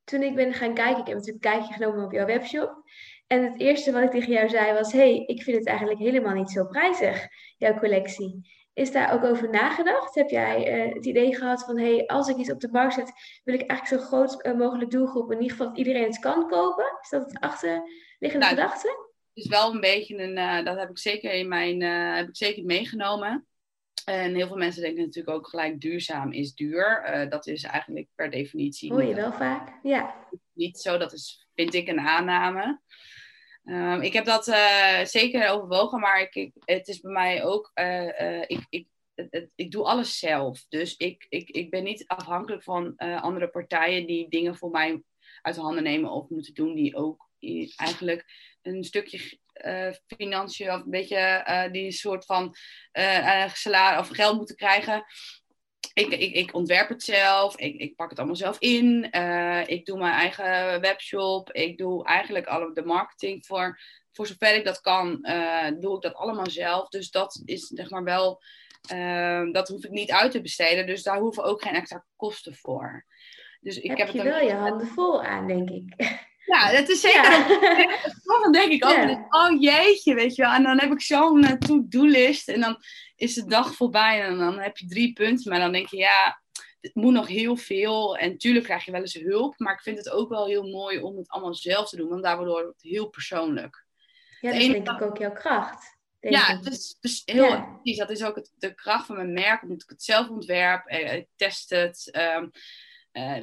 Toen 0.04 0.24
ik 0.24 0.36
ben 0.36 0.54
gaan 0.54 0.74
kijken, 0.74 1.00
ik 1.00 1.08
heb 1.08 1.16
natuurlijk 1.16 1.46
een 1.46 1.52
kijkje 1.52 1.74
genomen 1.74 2.06
op 2.06 2.12
jouw 2.12 2.26
webshop. 2.26 2.84
En 3.30 3.44
het 3.44 3.60
eerste 3.60 3.92
wat 3.92 4.04
ik 4.04 4.12
tegen 4.12 4.34
jou 4.34 4.50
zei 4.50 4.74
was: 4.74 4.92
hey, 4.92 5.24
ik 5.26 5.42
vind 5.44 5.58
het 5.58 5.68
eigenlijk 5.68 6.00
helemaal 6.00 6.34
niet 6.34 6.50
zo 6.50 6.66
prijzig, 6.66 7.28
jouw 7.58 7.80
collectie. 7.80 8.58
Is 8.74 8.92
daar 8.92 9.14
ook 9.14 9.24
over 9.24 9.50
nagedacht? 9.50 10.16
Heb 10.16 10.30
jij 10.30 10.88
uh, 10.88 10.94
het 10.94 11.06
idee 11.06 11.36
gehad 11.36 11.64
van: 11.64 11.80
hey, 11.80 12.06
als 12.08 12.28
ik 12.28 12.38
iets 12.38 12.52
op 12.52 12.60
de 12.60 12.70
markt 12.72 12.94
zet, 12.94 13.12
wil 13.44 13.54
ik 13.54 13.70
eigenlijk 13.70 14.02
zo 14.02 14.08
groot 14.08 14.46
uh, 14.46 14.58
mogelijk 14.58 14.92
doelgroep, 14.92 15.31
in 15.31 15.42
ieder 15.42 15.52
geval 15.52 15.68
dat 15.68 15.78
iedereen 15.78 16.04
het 16.04 16.20
kan 16.20 16.48
kopen? 16.48 16.98
Is 17.02 17.10
dat 17.10 17.22
het 17.26 17.40
achterliggende 17.40 18.45
nou, 18.45 18.50
gedachte? 18.50 18.88
Het 19.33 19.45
is 19.45 19.48
wel 19.48 19.74
een 19.74 19.80
beetje 19.80 20.18
een, 20.18 20.38
uh, 20.38 20.66
dat 20.66 20.78
heb 20.78 20.90
ik 20.90 21.00
zeker 21.00 21.33
in 21.33 21.48
mijn, 21.48 21.81
heb 22.16 22.28
ik 22.28 22.36
zeker 22.36 22.64
meegenomen. 22.64 23.48
En 24.06 24.36
heel 24.36 24.48
veel 24.48 24.57
mensen 24.57 24.81
denken 24.81 25.04
natuurlijk 25.04 25.38
ook 25.38 25.48
gelijk 25.48 25.81
duurzaam 25.81 26.31
is 26.31 26.54
duur. 26.54 27.28
dat 27.30 27.48
is 27.48 27.64
eigenlijk 27.64 28.07
per 28.16 28.30
definitie. 28.30 28.92
Hoor 28.92 29.04
je 29.04 29.16
wel 29.16 29.33
vaak, 29.33 29.80
ja. 29.83 30.16
Niet 30.54 30.80
zo, 30.80 30.98
dat 30.98 31.14
is, 31.14 31.48
vind 31.56 31.74
ik 31.74 31.88
een 31.88 32.00
aanname. 32.00 32.81
Um, 33.63 34.01
ik 34.01 34.13
heb 34.13 34.25
dat 34.25 34.47
uh, 34.47 35.04
zeker 35.04 35.49
overwogen, 35.49 35.99
maar 35.99 36.21
ik, 36.21 36.35
ik, 36.35 36.54
het 36.66 36.87
is 36.87 36.99
bij 36.99 37.11
mij 37.11 37.44
ook. 37.44 37.71
Uh, 37.75 38.21
uh, 38.21 38.42
ik, 38.42 38.66
ik, 38.69 38.87
het, 39.16 39.49
ik 39.56 39.71
doe 39.71 39.83
alles 39.83 40.19
zelf. 40.19 40.66
Dus 40.69 40.95
ik, 40.97 41.25
ik, 41.30 41.49
ik 41.49 41.69
ben 41.69 41.83
niet 41.83 42.07
afhankelijk 42.07 42.63
van 42.63 42.95
andere 42.97 43.49
partijen 43.49 44.07
die 44.07 44.30
dingen 44.30 44.56
voor 44.56 44.69
mij 44.69 45.04
uit 45.42 45.56
de 45.56 45.61
handen 45.61 45.83
nemen 45.83 46.11
of 46.11 46.30
moeten 46.30 46.54
doen, 46.54 46.75
die 46.75 46.95
ook 46.95 47.30
eigenlijk 47.75 48.25
een 48.61 48.83
stukje 48.83 49.39
financiën 50.07 50.71
of 50.71 50.81
een 50.83 50.89
beetje 50.89 51.69
die 51.71 51.92
soort 51.92 52.25
van 52.25 52.56
salaris 53.54 53.99
of 53.99 54.16
geld 54.16 54.37
moeten 54.37 54.56
krijgen 54.56 55.06
ik, 55.94 56.08
ik, 56.08 56.34
ik 56.34 56.54
ontwerp 56.54 56.90
het 56.90 57.04
zelf, 57.04 57.58
ik, 57.58 57.76
ik 57.76 57.96
pak 57.96 58.10
het 58.10 58.18
allemaal 58.18 58.36
zelf 58.36 58.60
in, 58.60 59.08
uh, 59.12 59.68
ik 59.68 59.86
doe 59.86 59.98
mijn 59.98 60.14
eigen 60.14 60.81
webshop, 60.81 61.52
ik 61.52 61.78
doe 61.78 62.06
eigenlijk 62.06 62.48
alle 62.48 62.74
de 62.74 62.86
marketing 62.86 63.46
voor, 63.46 63.80
voor 64.12 64.28
zover 64.28 64.56
ik 64.56 64.66
dat 64.66 64.81
kan, 64.81 65.19
uh, 65.22 65.68
doe 65.80 65.96
ik 65.96 66.02
dat 66.02 66.14
allemaal 66.14 66.50
zelf. 66.50 66.90
Dus 66.90 67.12
dat 67.12 67.42
is 67.46 67.68
zeg 67.68 67.90
maar 67.90 68.04
wel, 68.04 68.42
uh, 68.94 69.52
dat 69.52 69.68
hoef 69.68 69.84
ik 69.84 69.92
niet 69.92 70.12
uit 70.12 70.31
te 70.31 70.42
besteden, 70.42 70.86
dus 70.86 71.04
daar 71.04 71.19
hoeven 71.19 71.44
ook 71.44 71.62
geen 71.62 71.76
extra 71.76 72.06
kosten 72.16 72.56
voor. 72.56 73.06
Dus 73.62 73.80
ik 73.80 73.90
heb, 73.90 73.98
heb 73.98 74.10
je 74.10 74.22
het 74.22 74.28
wel 74.28 74.48
je 74.48 74.54
handen 74.54 74.88
vol 74.88 75.24
aan, 75.24 75.48
denk 75.48 75.69
ik. 75.69 76.28
Ja, 76.50 76.72
dat 76.72 76.90
is 76.90 77.02
zeker. 77.02 77.24
Ja. 77.24 78.42
Dan 78.42 78.52
denk 78.52 78.72
ik 78.72 78.86
ook, 78.86 78.92
ja. 78.92 79.26
oh 79.30 79.62
jeetje, 79.62 80.14
weet 80.14 80.36
je 80.36 80.42
wel. 80.42 80.52
En 80.52 80.64
dan 80.64 80.80
heb 80.80 80.92
ik 80.92 81.02
zo'n 81.02 81.44
uh, 81.44 81.52
to-do-list 81.52 82.48
en 82.48 82.60
dan 82.60 82.78
is 83.16 83.34
de 83.34 83.46
dag 83.46 83.74
voorbij 83.74 84.22
en 84.22 84.38
dan 84.38 84.60
heb 84.60 84.78
je 84.78 84.88
drie 84.88 85.14
punten. 85.14 85.52
Maar 85.52 85.60
dan 85.60 85.72
denk 85.72 85.88
je, 85.88 85.98
ja, 85.98 86.42
het 86.82 86.96
moet 86.96 87.14
nog 87.14 87.28
heel 87.28 87.56
veel. 87.56 88.18
En 88.18 88.38
tuurlijk 88.38 88.66
krijg 88.66 88.86
je 88.86 88.92
wel 88.92 89.02
eens 89.02 89.14
hulp, 89.14 89.54
maar 89.58 89.74
ik 89.74 89.82
vind 89.82 89.98
het 89.98 90.10
ook 90.10 90.30
wel 90.30 90.46
heel 90.46 90.70
mooi 90.70 91.00
om 91.00 91.18
het 91.18 91.30
allemaal 91.30 91.56
zelf 91.56 91.90
te 91.90 91.96
doen, 91.96 92.10
want 92.10 92.24
daardoor 92.24 92.48
wordt 92.48 92.68
het 92.68 92.92
heel 92.92 93.08
persoonlijk. 93.10 93.86
Ja, 94.40 94.52
dat 94.52 94.62
is 94.62 94.68
denk 94.68 94.90
ik 94.90 95.02
ook 95.02 95.18
jouw 95.18 95.34
kracht. 95.34 95.98
Ja, 96.20 96.46
het 96.46 96.66
is 96.66 96.98
dus 97.00 97.22
heel 97.26 97.64
precies. 97.64 97.98
Dat 97.98 98.10
is 98.10 98.24
ook 98.24 98.36
het, 98.36 98.52
de 98.58 98.76
kracht 98.76 99.06
van 99.06 99.16
mijn 99.16 99.34
merk, 99.34 99.62
omdat 99.62 99.82
ik 99.82 99.90
het 99.90 100.04
zelf 100.04 100.30
ontwerp, 100.30 100.86
eh, 100.86 101.14
ik 101.14 101.28
test 101.36 101.70
het. 101.70 102.20
Um, 102.38 102.52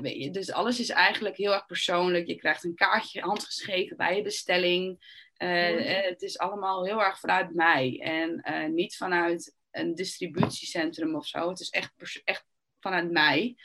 weet 0.00 0.22
je, 0.22 0.30
dus 0.30 0.52
alles 0.52 0.80
is 0.80 0.90
eigenlijk 0.90 1.36
heel 1.36 1.52
erg 1.52 1.66
persoonlijk. 1.66 2.26
Je 2.26 2.36
krijgt 2.36 2.64
een 2.64 2.74
kaartje 2.74 3.20
handgeschreven 3.20 3.96
bij 3.96 4.16
je 4.16 4.22
bestelling. 4.22 5.04
het 5.36 6.22
is 6.22 6.38
allemaal 6.38 6.84
heel 6.84 7.02
erg 7.02 7.18
vanuit 7.18 7.54
mij 7.54 8.00
en 8.02 8.74
niet 8.74 8.96
vanuit 8.96 9.54
een 9.70 9.94
distributiecentrum 9.94 11.16
of 11.16 11.26
zo. 11.26 11.48
Het 11.48 11.60
is 11.60 11.70
echt, 11.70 11.92
echt 12.24 12.44
vanuit 12.80 13.10
mij. 13.10 13.56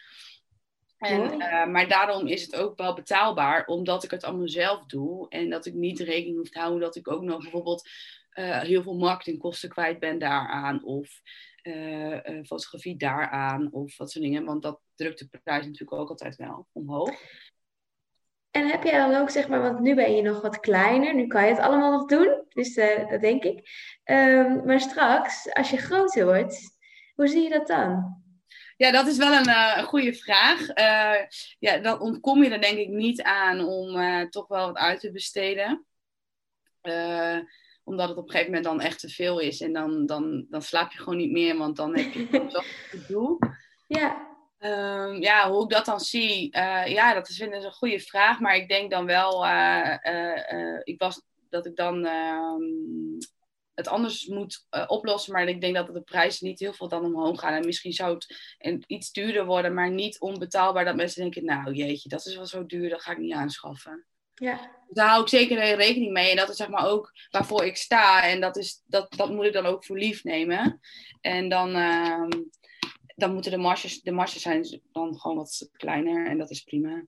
En, 0.98 1.38
maar 1.72 1.88
daarom 1.88 2.28
is 2.28 2.42
het 2.42 2.56
ook 2.56 2.78
wel 2.78 2.94
betaalbaar, 2.94 3.66
omdat 3.66 4.04
ik 4.04 4.12
het 4.12 4.24
allemaal 4.24 4.50
zelf 4.50 4.86
doe. 4.86 5.30
En 5.30 5.50
dat 5.50 5.66
ik 5.66 5.74
niet 5.74 6.00
rekening 6.00 6.38
hoef 6.38 6.50
te 6.50 6.60
houden 6.60 6.80
dat 6.80 6.96
ik 6.96 7.12
ook 7.12 7.22
nog 7.22 7.42
bijvoorbeeld 7.42 7.90
uh, 8.34 8.60
heel 8.60 8.84
veel 8.84 8.98
marketingkosten 8.98 9.70
kwijt 9.70 10.00
ben 10.00 10.20
daaraan. 10.20 10.84
Of 10.84 11.10
uh, 11.64 12.44
fotografie 12.44 12.98
daaraan. 12.98 13.72
Of 13.72 13.98
wat 13.98 14.12
soort 14.12 14.24
dingen. 14.24 14.46
Want 14.46 14.62
dat 14.62 14.80
drukt 14.96 15.32
de 15.32 15.40
prijs 15.44 15.66
natuurlijk 15.66 16.02
ook 16.02 16.10
altijd 16.10 16.36
wel 16.36 16.68
omhoog. 16.72 17.12
En 18.52 18.68
heb 18.68 18.84
jij 18.84 18.98
dan 18.98 19.16
ook, 19.16 19.30
zeg 19.30 19.48
maar, 19.48 19.62
want 19.62 19.80
nu 19.80 19.96
ben 19.96 20.16
je 20.16 20.22
nog 20.22 20.42
wat 20.42 20.60
kleiner, 20.60 21.16
nu 21.16 21.28
kan 21.28 21.44
je 21.44 21.50
het 21.50 21.60
allemaal 21.60 21.92
nog 21.92 22.06
doen, 22.06 22.44
dus 22.50 22.76
dat 22.76 23.22
denk 23.22 23.44
ik. 23.44 23.70
Um, 24.04 24.66
maar 24.66 24.80
straks, 24.80 25.54
als 25.54 25.70
je 25.70 25.78
groter 25.78 26.26
wordt, 26.26 26.78
hoe 27.16 27.28
zie 27.28 27.42
je 27.42 27.50
dat 27.50 27.68
dan? 27.68 28.22
Ja, 28.78 28.92
dat 28.92 29.08
is 29.08 29.18
wel 29.18 29.34
een, 29.34 29.48
uh, 29.48 29.78
goede 29.78 30.14
vraag. 30.14 30.60
Uh, 30.60 31.28
ja, 31.60 31.78
dan 31.78 32.00
ontkom 32.00 32.44
je 32.44 32.50
er 32.50 32.62
denk 32.62 32.78
ik 32.78 32.88
niet 32.90 33.22
aan 33.22 33.60
om 33.60 34.30
toch 34.30 34.48
wel 34.48 34.66
wat 34.66 34.78
uit 34.78 35.00
te 35.00 35.12
besteden. 35.12 35.86
Omdat 37.92 38.10
het 38.10 38.18
op 38.18 38.24
een 38.24 38.32
gegeven 38.32 38.54
moment 38.54 38.70
dan 38.70 38.82
echt 38.82 39.00
te 39.00 39.10
veel 39.10 39.40
is. 39.40 39.62
En 39.62 39.74
dan, 39.74 40.06
dan, 40.06 40.46
dan 40.50 40.62
slaap 40.62 40.92
je 40.92 40.98
gewoon 40.98 41.18
niet 41.18 41.32
meer, 41.32 41.58
want 41.58 41.76
dan 41.76 41.98
heb 41.98 42.14
je 42.14 42.28
zoveel 42.32 42.62
te 42.92 43.06
doen. 43.08 43.38
Ja. 43.88 44.30
Um, 44.60 45.22
ja, 45.22 45.52
hoe 45.52 45.64
ik 45.64 45.70
dat 45.70 45.86
dan 45.86 46.00
zie, 46.00 46.58
ja, 46.86 47.14
dat 47.14 47.30
is, 47.30 47.38
vind 47.38 47.54
ik 47.54 47.64
een 47.64 47.72
goede 47.72 48.00
vraag. 48.00 48.40
Maar 48.40 48.56
ik 48.56 48.68
denk 48.68 48.92
dan 48.92 49.06
wel, 49.06 49.46
ik 50.84 51.00
was, 51.00 51.22
dat 51.50 51.66
ik 51.66 51.76
dan 51.76 52.06
ehm, 52.06 52.62
het 53.74 53.88
anders 53.88 54.26
moet 54.26 54.68
oplossen. 54.88 55.34
Maar 55.34 55.48
ik 55.48 55.62
denk 55.62 55.76
dat 55.76 55.94
de 55.94 56.02
prijzen 56.02 56.48
niet 56.48 56.60
heel 56.60 56.74
veel 56.74 56.88
dan 56.88 57.06
omhoog 57.06 57.40
gaan. 57.40 57.54
En 57.54 57.66
misschien 57.66 57.94
zou 57.94 58.14
het 58.14 58.84
iets 58.88 59.12
duurder 59.12 59.46
worden, 59.46 59.74
maar 59.74 59.92
niet 59.92 60.20
onbetaalbaar. 60.20 60.86
Dat 60.86 60.96
mensen 60.96 61.22
denken, 61.22 61.46
nou 61.46 61.74
jeetje, 61.74 62.10
dat 62.10 62.26
is 62.26 62.36
wel 62.36 62.46
zo 62.46 62.66
duur, 62.66 62.90
dat 62.90 63.02
ga 63.02 63.12
ik 63.12 63.18
niet 63.18 63.34
aanschaffen. 63.34 64.06
Ja. 64.34 64.80
Daar 64.90 65.08
hou 65.08 65.22
ik 65.22 65.30
zeker 65.30 65.76
rekening 65.76 66.12
mee. 66.12 66.30
En 66.30 66.36
dat 66.36 66.50
is 66.50 66.56
zeg 66.56 66.70
maar 66.70 66.88
ook 66.88 67.12
waarvoor 67.30 67.66
ik 67.66 67.78
sta. 67.78 68.24
En 68.24 68.42
dat, 68.42 68.58
is, 68.58 68.82
dat, 68.86 69.14
dat 69.18 69.30
moet 69.30 69.46
ik 69.46 69.54
dan 69.54 69.66
ook 69.66 69.86
voor 69.86 69.98
lief 69.98 70.24
nemen. 70.24 70.80
En 71.22 71.50
dan, 71.50 71.76
uh, 71.76 72.28
dan 73.16 73.34
moeten 73.34 73.52
de 73.52 73.58
marges, 73.58 74.02
de 74.02 74.12
marges 74.12 74.42
zijn 74.42 74.82
dan 74.92 75.20
gewoon 75.20 75.38
wat 75.38 75.70
kleiner. 75.72 76.28
En 76.28 76.38
dat 76.38 76.50
is 76.50 76.62
prima. 76.62 77.04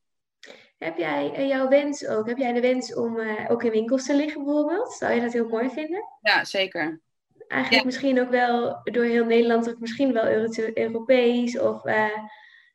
Heb 0.77 0.98
jij 0.98 1.32
eh, 1.34 1.48
jouw 1.48 1.68
wens 1.68 2.08
ook? 2.08 2.27
Heb 2.27 2.38
jij 2.38 2.53
de 2.53 2.62
wens 2.62 2.96
om 2.96 3.18
uh, 3.18 3.46
ook 3.50 3.63
in 3.63 3.72
winkels 3.72 4.06
te 4.06 4.15
liggen 4.15 4.44
bijvoorbeeld? 4.44 4.94
Zou 4.94 5.13
je 5.13 5.22
dat 5.22 5.34
heel 5.34 5.48
mooi 5.48 5.70
vinden? 5.70 6.03
Ja, 6.22 6.46
zeker. 6.46 7.01
Eigenlijk 7.48 7.86
misschien 7.86 8.20
ook 8.20 8.30
wel 8.30 8.82
door 8.84 9.03
heel 9.03 9.25
Nederland 9.25 9.68
of 9.68 9.80
misschien 9.80 10.13
wel 10.13 10.27
Europees. 10.74 11.60
Of 11.60 11.86
uh, 11.86 12.18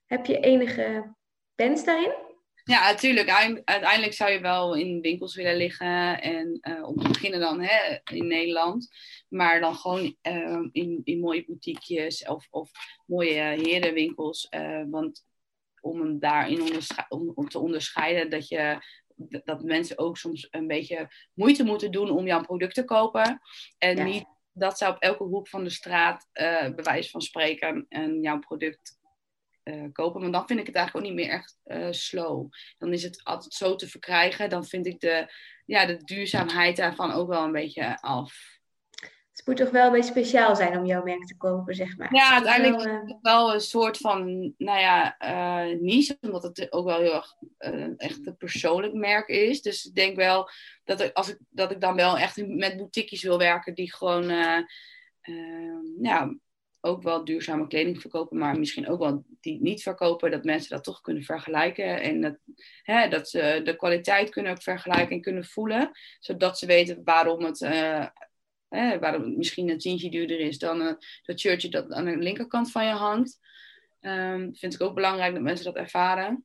heb 0.07 0.27
je 0.27 0.41
enige 0.41 1.15
wens 1.55 1.85
daarin? 1.85 2.28
Ja, 2.69 2.91
natuurlijk. 2.91 3.31
Uiteindelijk 3.65 4.13
zou 4.13 4.31
je 4.31 4.41
wel 4.41 4.75
in 4.75 5.01
winkels 5.01 5.35
willen 5.35 5.57
liggen. 5.57 6.21
En 6.23 6.59
uh, 6.63 6.89
om 6.89 6.97
te 6.97 7.09
beginnen 7.09 7.41
dan 7.41 7.61
hè, 7.61 7.99
in 8.13 8.27
Nederland. 8.27 8.89
Maar 9.29 9.61
dan 9.61 9.75
gewoon 9.75 10.17
uh, 10.23 10.69
in, 10.73 11.01
in 11.05 11.21
mooie 11.21 11.45
boutiquejes 11.47 12.27
of, 12.27 12.47
of 12.51 12.71
mooie 13.07 13.41
herenwinkels. 13.41 14.47
Uh, 14.51 14.83
want 14.91 15.25
om 15.81 16.01
hem 16.01 16.19
daarin 16.19 16.81
om, 17.09 17.33
om 17.35 17.49
te 17.49 17.59
onderscheiden 17.59 18.31
dat 18.31 18.49
je 18.49 18.79
dat 19.45 19.63
mensen 19.63 19.99
ook 19.99 20.17
soms 20.17 20.47
een 20.51 20.67
beetje 20.67 21.09
moeite 21.35 21.65
moeten 21.65 21.91
doen 21.91 22.11
om 22.11 22.27
jouw 22.27 22.41
product 22.41 22.75
te 22.75 22.85
kopen. 22.85 23.41
En 23.79 24.05
niet 24.05 24.25
dat 24.53 24.79
ze 24.79 24.89
op 24.89 24.97
elke 24.99 25.25
hoek 25.25 25.49
van 25.49 25.65
de 25.65 25.71
straat, 25.71 26.29
uh, 26.33 26.75
bij 26.75 26.85
wijze 26.85 27.11
van 27.11 27.21
spreken, 27.21 27.87
en 27.89 28.23
jouw 28.23 28.39
product 28.39 28.98
uh, 29.69 29.85
kopen. 29.93 30.21
Maar 30.21 30.31
dan 30.31 30.47
vind 30.47 30.61
ik 30.61 30.67
het 30.67 30.75
eigenlijk 30.75 31.07
ook 31.07 31.13
niet 31.13 31.25
meer 31.25 31.35
echt 31.35 31.59
uh, 31.67 31.87
slow. 31.91 32.53
Dan 32.79 32.93
is 32.93 33.03
het 33.03 33.25
altijd 33.25 33.53
zo 33.55 33.75
te 33.75 33.89
verkrijgen. 33.89 34.51
Dan 34.51 34.65
vind 34.65 34.87
ik 34.87 35.01
de, 35.01 35.33
ja, 35.65 35.87
de 35.87 36.05
duurzaamheid 36.05 36.77
daarvan 36.77 37.13
ook 37.13 37.29
wel 37.29 37.45
een 37.45 37.53
beetje 37.53 38.01
af 38.01 38.59
het 39.39 39.47
moet 39.47 39.57
toch 39.57 39.71
wel 39.71 39.87
een 39.87 39.93
beetje 39.93 40.11
speciaal 40.11 40.57
zijn 40.57 40.79
om 40.79 40.87
jouw 40.87 41.03
merk 41.03 41.27
te 41.27 41.37
kopen, 41.37 41.75
zeg 41.75 41.97
maar. 41.97 42.15
Ja, 42.15 42.33
uiteindelijk 42.33 42.79
is 42.79 43.13
het 43.13 43.19
wel 43.23 43.55
een 43.55 43.61
soort 43.61 43.97
van, 43.97 44.25
nou 44.57 44.81
ja, 44.81 45.17
uh, 45.21 45.81
niche, 45.81 46.19
omdat 46.21 46.43
het 46.43 46.73
ook 46.73 46.87
wel 46.87 46.99
heel 46.99 47.15
erg 47.15 47.35
uh, 47.59 47.93
echt 47.97 48.27
een 48.27 48.37
persoonlijk 48.37 48.93
merk 48.93 49.29
is. 49.29 49.63
Dus 49.63 49.85
ik 49.85 49.95
denk 49.95 50.17
wel 50.17 50.51
dat 50.85 51.01
ik, 51.01 51.13
als 51.13 51.29
ik, 51.29 51.39
dat 51.49 51.71
ik 51.71 51.81
dan 51.81 51.95
wel 51.95 52.19
echt 52.19 52.47
met 52.47 52.77
boutiques 52.77 53.23
wil 53.23 53.39
werken 53.39 53.75
die 53.75 53.95
gewoon, 53.95 54.31
uh, 54.31 54.59
ja, 56.01 56.35
ook 56.89 57.03
wel 57.03 57.25
duurzame 57.25 57.67
kleding 57.67 58.01
verkopen, 58.01 58.39
maar 58.39 58.59
misschien 58.59 58.89
ook 58.89 58.99
wel 58.99 59.25
die 59.41 59.61
niet 59.61 59.83
verkopen, 59.83 60.31
dat 60.31 60.45
mensen 60.45 60.71
dat 60.71 60.85
toch 60.85 61.01
kunnen 61.01 61.23
vergelijken 61.23 62.01
en 62.01 62.21
dat, 62.21 62.39
hè, 62.83 63.09
dat 63.09 63.29
ze 63.29 63.61
de 63.65 63.77
kwaliteit 63.77 64.31
kunnen 64.31 64.63
vergelijken 64.63 65.17
en 65.17 65.21
kunnen 65.21 65.45
voelen, 65.45 65.91
zodat 66.21 66.59
ze 66.59 66.67
weten 66.67 67.01
waarom 67.05 67.45
het 67.45 67.61
Hè, 68.69 68.99
waar 68.99 69.13
het 69.13 69.37
misschien 69.37 69.69
een 69.69 69.79
tientje 69.79 70.11
duurder 70.11 70.41
is 70.41 70.59
dan 70.59 70.81
uh, 70.81 70.93
dat 71.23 71.41
shirtje 71.41 71.69
dat 71.69 71.93
aan 71.93 72.05
de 72.05 72.17
linkerkant 72.17 72.71
van 72.71 72.87
je 72.87 72.93
hangt. 72.93 73.39
Um, 74.01 74.55
vind 74.55 74.75
ik 74.75 74.81
ook 74.81 74.95
belangrijk 74.95 75.33
dat 75.35 75.43
mensen 75.43 75.65
dat 75.65 75.77
ervaren. 75.77 76.45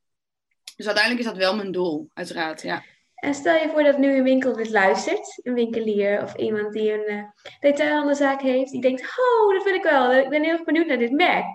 Dus 0.75 0.85
uiteindelijk 0.85 1.25
is 1.25 1.31
dat 1.31 1.43
wel 1.43 1.55
mijn 1.55 1.71
doel, 1.71 2.09
uiteraard. 2.13 2.61
Ja. 2.61 2.83
En 3.23 3.33
stel 3.33 3.55
je 3.55 3.69
voor 3.69 3.83
dat 3.83 3.97
nu 3.97 4.17
een 4.17 4.23
winkel 4.23 4.53
dit 4.53 4.69
luistert, 4.69 5.39
een 5.43 5.53
winkelier 5.53 6.21
of 6.21 6.35
iemand 6.35 6.73
die 6.73 6.93
een 6.93 7.11
uh, 7.11 7.23
detailhandelzaak 7.59 8.41
heeft, 8.41 8.71
die 8.71 8.81
denkt, 8.81 9.01
oh, 9.01 9.53
dat 9.53 9.63
wil 9.63 9.73
ik 9.73 9.83
wel, 9.83 10.13
ik 10.13 10.29
ben 10.29 10.43
heel 10.43 10.51
erg 10.51 10.63
benieuwd 10.63 10.87
naar 10.87 10.97
dit 10.97 11.11
merk. 11.11 11.45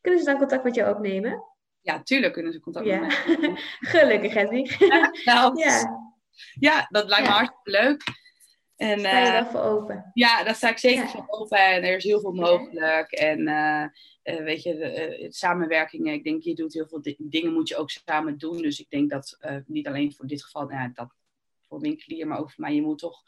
Kunnen 0.00 0.20
ze 0.20 0.26
dan 0.26 0.38
contact 0.38 0.64
met 0.64 0.74
jou 0.74 0.94
opnemen? 0.94 1.44
Ja, 1.80 2.02
tuurlijk 2.02 2.32
kunnen 2.32 2.52
ze 2.52 2.60
contact 2.60 2.86
met 2.86 3.00
mij 3.00 3.16
opnemen. 3.18 3.58
Gelukkig, 3.92 4.34
Hedwig. 4.34 4.78
Ja, 4.78 5.10
nou, 5.24 5.58
ja. 5.64 6.00
ja, 6.58 6.86
dat 6.88 7.08
lijkt 7.08 7.26
me 7.26 7.32
hartstikke 7.32 7.70
leuk. 7.70 8.02
En, 8.82 8.98
sta 8.98 9.18
je 9.18 9.30
wel 9.30 9.46
voor 9.46 9.60
open? 9.60 10.10
Ja, 10.14 10.44
daar 10.44 10.54
sta 10.54 10.68
ik 10.68 10.78
zeker 10.78 11.08
voor 11.08 11.24
open. 11.28 11.58
En 11.58 11.82
er 11.82 11.96
is 11.96 12.04
heel 12.04 12.20
veel 12.20 12.32
mogelijk. 12.32 13.12
En 13.12 13.40
uh, 13.40 13.84
uh, 14.24 14.44
weet 14.44 14.62
je, 14.62 14.76
de, 14.76 15.26
samenwerkingen. 15.28 16.12
Ik 16.14 16.24
denk, 16.24 16.42
je 16.42 16.54
doet 16.54 16.74
heel 16.74 16.86
veel 16.86 17.02
dingen, 17.18 17.52
moet 17.52 17.68
je 17.68 17.76
ook 17.76 17.90
samen 17.90 18.38
doen. 18.38 18.62
Dus 18.62 18.80
ik 18.80 18.90
denk 18.90 19.10
dat 19.10 19.38
niet 19.66 19.86
alleen 19.86 20.12
voor 20.12 20.26
dit 20.26 20.44
geval, 20.44 20.66
nou, 20.66 20.90
dat 20.92 21.14
voor 21.68 21.80
winkelier, 21.80 22.26
maar 22.26 22.38
ook 22.38 22.50
voor 22.50 22.64
mij, 22.64 22.74
je 22.74 22.82
moet 22.82 22.98
toch. 22.98 23.22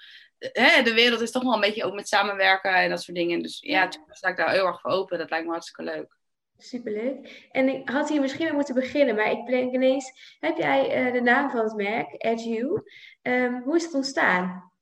de 0.85 0.93
wereld 0.95 1.21
is 1.21 1.31
toch 1.31 1.43
wel 1.43 1.55
een 1.55 1.61
beetje 1.61 1.85
ook 1.85 1.95
met 1.95 2.09
samenwerken 2.09 2.75
en 2.75 2.91
dat 2.91 3.03
soort 3.03 3.17
dingen. 3.17 3.43
Dus 3.43 3.61
ja, 3.61 3.83
ja 3.83 3.89
sta 4.09 4.29
ik 4.29 4.37
daar 4.37 4.51
heel 4.51 4.67
erg 4.67 4.81
voor 4.81 4.91
open. 4.91 5.19
Dat 5.19 5.31
lijkt 5.31 5.45
me 5.45 5.53
hartstikke 5.53 5.93
leuk. 5.93 6.17
Superleuk. 6.59 7.49
En 7.51 7.69
ik 7.69 7.89
had 7.89 8.09
hier 8.09 8.21
misschien 8.21 8.47
wel 8.47 8.55
moeten 8.55 8.75
beginnen, 8.75 9.15
maar 9.15 9.31
ik 9.31 9.47
denk 9.47 9.75
ineens, 9.75 10.37
heb 10.41 10.57
jij 10.57 11.13
de 11.13 11.21
naam 11.21 11.51
van 11.51 11.65
het 11.65 11.75
merk, 11.75 12.15
Edge 12.25 12.83
um, 13.23 13.63
hoe 13.63 13.77
is 13.77 13.85
het 13.85 13.95
ontstaan? 13.95 14.73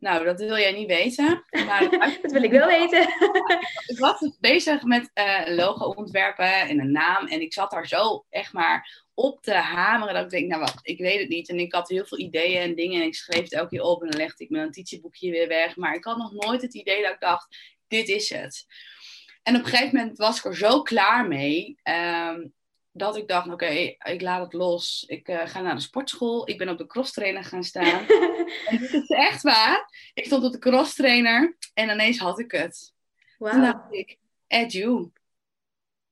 Nou, 0.00 0.24
dat 0.24 0.40
wil 0.40 0.58
jij 0.58 0.72
niet 0.72 0.86
weten. 0.86 1.44
Maar 1.50 1.90
dat 2.22 2.32
wil 2.32 2.42
ik 2.42 2.50
wel 2.50 2.66
weten. 2.66 3.02
ik 3.92 3.98
was 3.98 4.36
bezig 4.40 4.82
met 4.82 5.10
uh, 5.14 5.56
logo 5.56 5.84
ontwerpen 5.84 6.52
en 6.52 6.80
een 6.80 6.92
naam. 6.92 7.26
En 7.26 7.40
ik 7.40 7.52
zat 7.52 7.70
daar 7.70 7.86
zo 7.86 8.24
echt 8.30 8.52
maar 8.52 9.04
op 9.14 9.42
te 9.42 9.54
hameren. 9.54 10.14
Dat 10.14 10.24
ik 10.24 10.30
denk, 10.30 10.48
nou 10.48 10.60
wat, 10.60 10.78
ik 10.82 10.98
weet 10.98 11.20
het 11.20 11.28
niet. 11.28 11.48
En 11.48 11.58
ik 11.58 11.72
had 11.72 11.88
heel 11.88 12.04
veel 12.04 12.18
ideeën 12.18 12.60
en 12.60 12.74
dingen. 12.74 13.00
En 13.00 13.06
ik 13.06 13.14
schreef 13.14 13.42
het 13.42 13.52
elke 13.52 13.68
keer 13.68 13.82
op. 13.82 14.02
En 14.02 14.10
dan 14.10 14.20
legde 14.20 14.44
ik 14.44 14.50
mijn 14.50 14.64
notitieboekje 14.64 15.30
weer 15.30 15.48
weg. 15.48 15.76
Maar 15.76 15.94
ik 15.94 16.04
had 16.04 16.16
nog 16.16 16.32
nooit 16.32 16.62
het 16.62 16.74
idee 16.74 17.02
dat 17.02 17.12
ik 17.12 17.20
dacht, 17.20 17.56
dit 17.88 18.08
is 18.08 18.28
het. 18.28 18.66
En 19.42 19.56
op 19.56 19.62
een 19.62 19.68
gegeven 19.68 19.96
moment 19.96 20.18
was 20.18 20.38
ik 20.38 20.44
er 20.44 20.56
zo 20.56 20.82
klaar 20.82 21.28
mee. 21.28 21.78
Um, 21.84 22.54
dat 22.92 23.16
ik 23.16 23.28
dacht, 23.28 23.48
oké, 23.48 23.94
ik 24.02 24.20
laat 24.20 24.42
het 24.42 24.52
los. 24.52 25.04
Ik 25.06 25.28
uh, 25.28 25.40
ga 25.44 25.60
naar 25.60 25.74
de 25.74 25.80
sportschool. 25.80 26.48
Ik 26.48 26.58
ben 26.58 26.68
op 26.68 26.78
de 26.78 26.86
crosstrainer 26.86 27.44
gaan 27.44 27.64
staan. 27.72 28.06
en 28.66 28.78
dit 28.78 28.92
is 28.92 29.08
echt 29.08 29.42
waar. 29.42 30.10
Ik 30.14 30.24
stond 30.24 30.44
op 30.44 30.52
de 30.52 30.58
crosstrainer 30.58 31.56
en 31.74 31.90
ineens 31.90 32.18
had 32.18 32.38
ik 32.38 32.52
het. 32.52 32.92
Wow. 33.38 33.50
Toen 33.50 33.60
dacht 33.60 33.92
ik, 33.92 34.18
edu. 34.46 35.10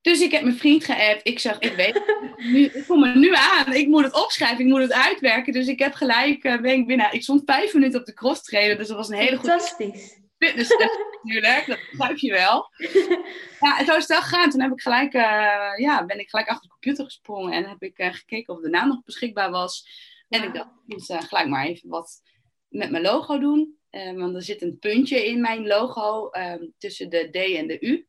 Dus 0.01 0.21
ik 0.21 0.31
heb 0.31 0.43
mijn 0.43 0.57
vriend 0.57 0.83
geappt. 0.83 1.27
Ik 1.27 1.39
zeg, 1.39 1.59
ik 1.59 1.75
weet 1.75 2.01
nu, 2.37 2.65
ik 2.65 2.83
kom 2.87 3.03
er 3.03 3.17
nu 3.17 3.33
aan. 3.35 3.73
Ik 3.73 3.87
moet 3.87 4.03
het 4.03 4.23
opschrijven, 4.23 4.65
ik 4.65 4.71
moet 4.71 4.81
het 4.81 4.93
uitwerken. 4.93 5.53
Dus 5.53 5.67
ik 5.67 5.79
heb 5.79 5.93
gelijk, 5.93 6.43
uh, 6.43 6.61
ben 6.61 6.73
ik 6.73 6.87
binnen. 6.87 7.13
Ik 7.13 7.23
stond 7.23 7.41
vijf 7.45 7.73
minuten 7.73 7.99
op 7.99 8.05
de 8.05 8.13
crosstrainer, 8.13 8.77
dus 8.77 8.87
dat 8.87 8.97
was 8.97 9.09
een 9.09 9.17
hele 9.17 9.37
goede... 9.37 9.59
Fantastisch 9.59 10.19
fitness 10.39 10.69
natuurlijk, 10.77 11.65
dat 11.65 11.79
begrijp 11.91 12.17
je 12.17 12.31
wel. 12.31 12.67
Ja, 13.59 13.79
en 13.79 13.85
zo 13.85 13.91
is 13.91 13.97
het 13.97 14.07
wel 14.07 14.21
gegaan. 14.21 14.49
Toen 14.49 14.61
heb 14.61 14.71
ik 14.71 14.81
gelijk, 14.81 15.13
uh, 15.13 15.77
ja, 15.77 16.05
ben 16.05 16.19
ik 16.19 16.29
gelijk 16.29 16.47
achter 16.47 16.63
de 16.63 16.71
computer 16.71 17.05
gesprongen 17.05 17.53
en 17.53 17.69
heb 17.69 17.83
ik 17.83 17.99
uh, 17.99 18.13
gekeken 18.13 18.53
of 18.53 18.61
de 18.61 18.69
naam 18.69 18.87
nog 18.87 19.03
beschikbaar 19.03 19.51
was. 19.51 19.87
En 20.29 20.43
ik 20.43 20.53
dacht, 20.53 20.69
ik 20.69 20.81
moet 20.85 21.09
uh, 21.09 21.21
gelijk 21.21 21.47
maar 21.47 21.65
even 21.65 21.89
wat 21.89 22.21
met 22.67 22.91
mijn 22.91 23.03
logo 23.03 23.39
doen. 23.39 23.77
want 23.91 24.35
er 24.35 24.43
zit 24.43 24.61
een 24.61 24.79
puntje 24.79 25.25
in 25.25 25.41
mijn 25.41 25.67
logo 25.67 26.29
tussen 26.77 27.09
de 27.09 27.29
D 27.31 27.35
en 27.35 27.67
de 27.67 27.79
U. 27.79 28.07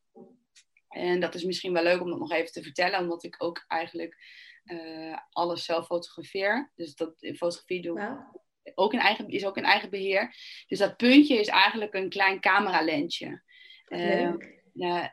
En 0.88 1.20
dat 1.20 1.34
is 1.34 1.44
misschien 1.44 1.72
wel 1.72 1.82
leuk 1.82 2.00
om 2.00 2.10
dat 2.10 2.18
nog 2.18 2.32
even 2.32 2.52
te 2.52 2.62
vertellen, 2.62 3.00
omdat 3.00 3.24
ik 3.24 3.34
ook 3.38 3.64
eigenlijk 3.68 4.16
alles 5.30 5.64
zelf 5.64 5.86
fotografeer. 5.86 6.72
Dus 6.76 6.94
dat 6.94 7.12
fotografie 7.36 7.82
doe. 7.82 8.28
Ook 8.74 8.92
in 8.92 8.98
eigen, 8.98 9.28
is 9.28 9.44
ook 9.44 9.56
in 9.56 9.64
eigen 9.64 9.90
beheer. 9.90 10.34
Dus 10.66 10.78
dat 10.78 10.96
puntje 10.96 11.40
is 11.40 11.48
eigenlijk 11.48 11.94
een 11.94 12.08
klein 12.08 12.40
cameralensje. 12.40 13.42
Uh, 13.88 14.32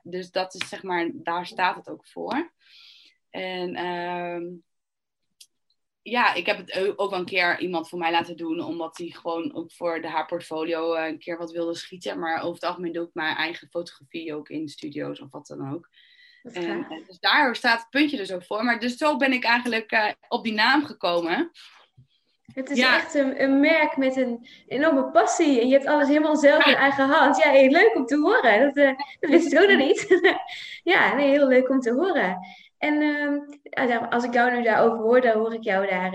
dus 0.03 0.31
dat 0.31 0.53
is 0.53 0.69
zeg 0.69 0.83
maar, 0.83 1.09
daar 1.13 1.45
staat 1.45 1.75
het 1.75 1.89
ook 1.89 2.07
voor. 2.07 2.53
En 3.29 3.75
uh, 3.75 4.57
ja, 6.01 6.33
ik 6.33 6.45
heb 6.45 6.57
het 6.57 6.97
ook 6.97 7.09
wel 7.09 7.19
een 7.19 7.25
keer 7.25 7.59
iemand 7.59 7.89
voor 7.89 7.99
mij 7.99 8.11
laten 8.11 8.37
doen, 8.37 8.63
omdat 8.63 8.97
hij 8.97 9.07
gewoon 9.07 9.53
ook 9.55 9.71
voor 9.71 10.01
de 10.01 10.07
haar 10.07 10.25
portfolio 10.25 10.93
eh, 10.93 11.07
een 11.07 11.19
keer 11.19 11.37
wat 11.37 11.51
wilde 11.51 11.75
schieten. 11.75 12.19
Maar 12.19 12.41
over 12.41 12.53
het 12.53 12.63
algemeen 12.63 12.91
doe 12.91 13.07
ik 13.07 13.13
mijn 13.13 13.35
eigen 13.35 13.67
fotografie 13.69 14.35
ook 14.35 14.49
in 14.49 14.67
studio's 14.67 15.21
of 15.21 15.31
wat 15.31 15.47
dan 15.47 15.73
ook. 15.73 15.89
En, 16.43 16.85
eh, 16.89 17.07
dus 17.07 17.19
daar 17.19 17.55
staat 17.55 17.79
het 17.79 17.89
puntje 17.89 18.17
dus 18.17 18.31
ook 18.31 18.45
voor. 18.45 18.63
Maar 18.63 18.79
dus 18.79 18.97
zo 18.97 19.17
ben 19.17 19.31
ik 19.31 19.43
eigenlijk 19.43 20.15
op 20.27 20.43
die 20.43 20.53
naam 20.53 20.85
gekomen. 20.85 21.51
Het 22.53 22.69
is 22.69 22.79
echt 22.79 23.13
een, 23.13 23.43
een, 23.43 23.59
merk 23.59 23.97
met 23.97 24.15
een 24.15 24.47
enorme 24.67 25.11
passie. 25.11 25.61
En 25.61 25.67
je 25.67 25.73
hebt 25.73 25.87
alles 25.87 26.07
helemaal 26.07 26.35
zelf 26.35 26.65
in 26.65 26.75
eigen 26.75 27.09
hand. 27.09 27.37
Ja, 27.37 27.51
leuk 27.51 27.95
om 27.95 28.05
te 28.05 28.17
horen. 28.17 28.59
Dat, 28.59 28.77
uh, 28.77 28.97
dat 29.19 29.29
wist 29.29 29.53
ik 29.53 29.61
ook 29.61 29.69
nog 29.69 29.77
niet. 29.77 30.21
ja, 30.93 31.15
nee, 31.15 31.29
heel 31.29 31.47
leuk 31.47 31.69
om 31.69 31.79
te 31.79 31.93
horen. 31.93 32.37
En 32.77 33.01
uh, 33.01 34.03
als 34.09 34.23
ik 34.23 34.33
jou 34.33 34.55
nu 34.55 34.63
daarover 34.63 34.97
hoor, 34.97 35.21
dan 35.21 35.37
hoor 35.37 35.53
ik 35.53 35.63
jou 35.63 35.87
daar 35.87 36.13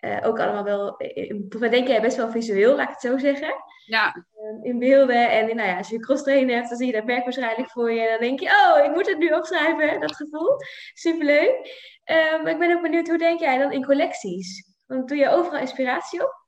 uh, 0.00 0.16
ook 0.22 0.38
allemaal 0.38 0.64
wel. 0.64 1.02
Wat 1.48 1.70
denk 1.70 1.88
jij 1.88 2.00
best 2.00 2.16
wel 2.16 2.30
visueel, 2.30 2.76
laat 2.76 2.88
ik 2.88 2.94
het 2.94 3.10
zo 3.10 3.18
zeggen. 3.18 3.54
Ja. 3.86 4.26
Ehm, 4.36 4.64
in 4.64 4.78
beelden. 4.78 5.30
En 5.30 5.56
nou 5.56 5.68
ja, 5.68 5.76
als 5.76 5.88
je 5.88 6.00
cross 6.00 6.22
trainen 6.22 6.54
hebt, 6.54 6.68
dan 6.68 6.78
zie 6.78 6.86
je 6.86 6.92
dat 6.92 7.04
merk 7.04 7.24
waarschijnlijk 7.24 7.70
voor 7.70 7.92
je. 7.92 8.00
En 8.00 8.10
dan 8.10 8.20
denk 8.20 8.40
je, 8.40 8.46
oh, 8.46 8.84
ik 8.84 8.90
moet 8.90 9.08
het 9.08 9.18
nu 9.18 9.28
opschrijven. 9.28 10.00
Dat 10.00 10.16
gevoel. 10.16 10.56
Superleuk. 10.94 11.88
Uh, 12.10 12.42
maar 12.42 12.52
ik 12.52 12.58
ben 12.58 12.76
ook 12.76 12.82
benieuwd, 12.82 13.08
hoe 13.08 13.18
denk 13.18 13.40
jij 13.40 13.58
dan 13.58 13.72
in 13.72 13.84
collecties? 13.84 14.69
Want 14.90 15.08
doe 15.08 15.18
je 15.18 15.28
overal 15.28 15.60
inspiratie 15.60 16.22
op? 16.22 16.46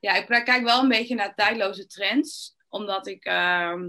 Ja, 0.00 0.14
ik 0.14 0.26
kijk 0.26 0.62
wel 0.62 0.82
een 0.82 0.88
beetje 0.88 1.14
naar 1.14 1.34
tijdloze 1.34 1.86
trends. 1.86 2.56
Omdat 2.68 3.06
ik 3.06 3.24
ehm, 3.24 3.82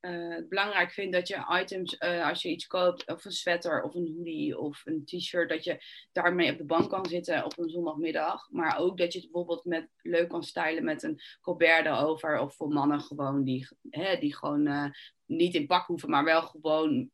uh, 0.00 0.34
het 0.34 0.48
belangrijk 0.48 0.90
vind 0.90 1.12
dat 1.12 1.28
je 1.28 1.58
items, 1.60 1.96
uh, 1.98 2.28
als 2.28 2.42
je 2.42 2.48
iets 2.48 2.66
koopt, 2.66 3.06
of 3.06 3.24
een 3.24 3.32
sweater 3.32 3.82
of 3.82 3.94
een 3.94 4.14
hoodie 4.16 4.58
of 4.58 4.82
een 4.84 5.04
t-shirt, 5.04 5.48
dat 5.48 5.64
je 5.64 5.78
daarmee 6.12 6.52
op 6.52 6.58
de 6.58 6.64
bank 6.64 6.90
kan 6.90 7.06
zitten 7.06 7.44
op 7.44 7.58
een 7.58 7.70
zondagmiddag. 7.70 8.50
Maar 8.50 8.78
ook 8.78 8.98
dat 8.98 9.12
je 9.12 9.18
het 9.18 9.30
bijvoorbeeld 9.30 9.64
met, 9.64 9.88
leuk 10.02 10.28
kan 10.28 10.42
stylen 10.42 10.84
met 10.84 11.02
een 11.02 11.20
colbert 11.40 11.86
erover. 11.86 12.38
Of 12.38 12.56
voor 12.56 12.68
mannen 12.68 13.00
gewoon 13.00 13.44
die, 13.44 13.68
hè, 13.90 14.16
die 14.18 14.36
gewoon 14.36 14.66
uh, 14.66 14.90
niet 15.26 15.54
in 15.54 15.66
pak 15.66 15.86
hoeven, 15.86 16.10
maar 16.10 16.24
wel 16.24 16.42
gewoon 16.42 17.10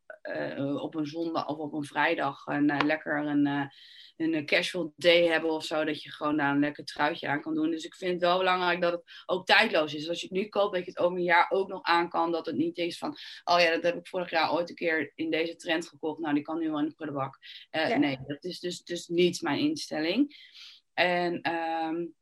op 0.79 0.95
een 0.95 1.07
zondag 1.07 1.47
of 1.47 1.57
op 1.57 1.73
een 1.73 1.83
vrijdag 1.83 2.45
een, 2.45 2.85
lekker 2.85 3.25
een 3.25 3.71
een 4.17 4.45
casual 4.45 4.93
day 4.95 5.25
hebben 5.25 5.51
of 5.51 5.65
zo, 5.65 5.83
dat 5.83 6.03
je 6.03 6.11
gewoon 6.11 6.37
daar 6.37 6.51
een 6.51 6.59
lekker 6.59 6.85
truitje 6.85 7.27
aan 7.27 7.41
kan 7.41 7.53
doen. 7.53 7.71
Dus 7.71 7.85
ik 7.85 7.95
vind 7.95 8.11
het 8.11 8.21
wel 8.21 8.37
belangrijk 8.37 8.81
dat 8.81 8.91
het 8.91 9.03
ook 9.25 9.45
tijdloos 9.45 9.93
is. 9.93 10.09
Als 10.09 10.21
je 10.21 10.27
het 10.27 10.35
nu 10.35 10.47
koopt, 10.47 10.75
dat 10.75 10.85
je 10.85 10.91
het 10.91 10.99
over 10.99 11.17
een 11.17 11.23
jaar 11.23 11.45
ook 11.49 11.67
nog 11.67 11.83
aan 11.83 12.09
kan. 12.09 12.31
Dat 12.31 12.45
het 12.45 12.55
niet 12.55 12.77
is 12.77 12.97
van, 12.97 13.17
oh 13.43 13.59
ja, 13.59 13.71
dat 13.71 13.83
heb 13.83 13.95
ik 13.95 14.07
vorig 14.07 14.29
jaar 14.29 14.53
ooit 14.53 14.69
een 14.69 14.75
keer 14.75 15.11
in 15.15 15.29
deze 15.29 15.55
trend 15.55 15.87
gekocht. 15.87 16.19
Nou, 16.19 16.33
die 16.33 16.43
kan 16.43 16.59
nu 16.59 16.69
wel 16.69 16.79
in 16.79 16.85
de 16.85 16.93
prullenbak. 16.93 17.37
Nee, 17.71 18.17
dat 18.25 18.43
is 18.43 18.59
dus, 18.59 18.83
dus 18.83 19.07
niet 19.07 19.41
mijn 19.41 19.59
instelling. 19.59 20.35
En 20.93 21.53
um, 21.53 22.13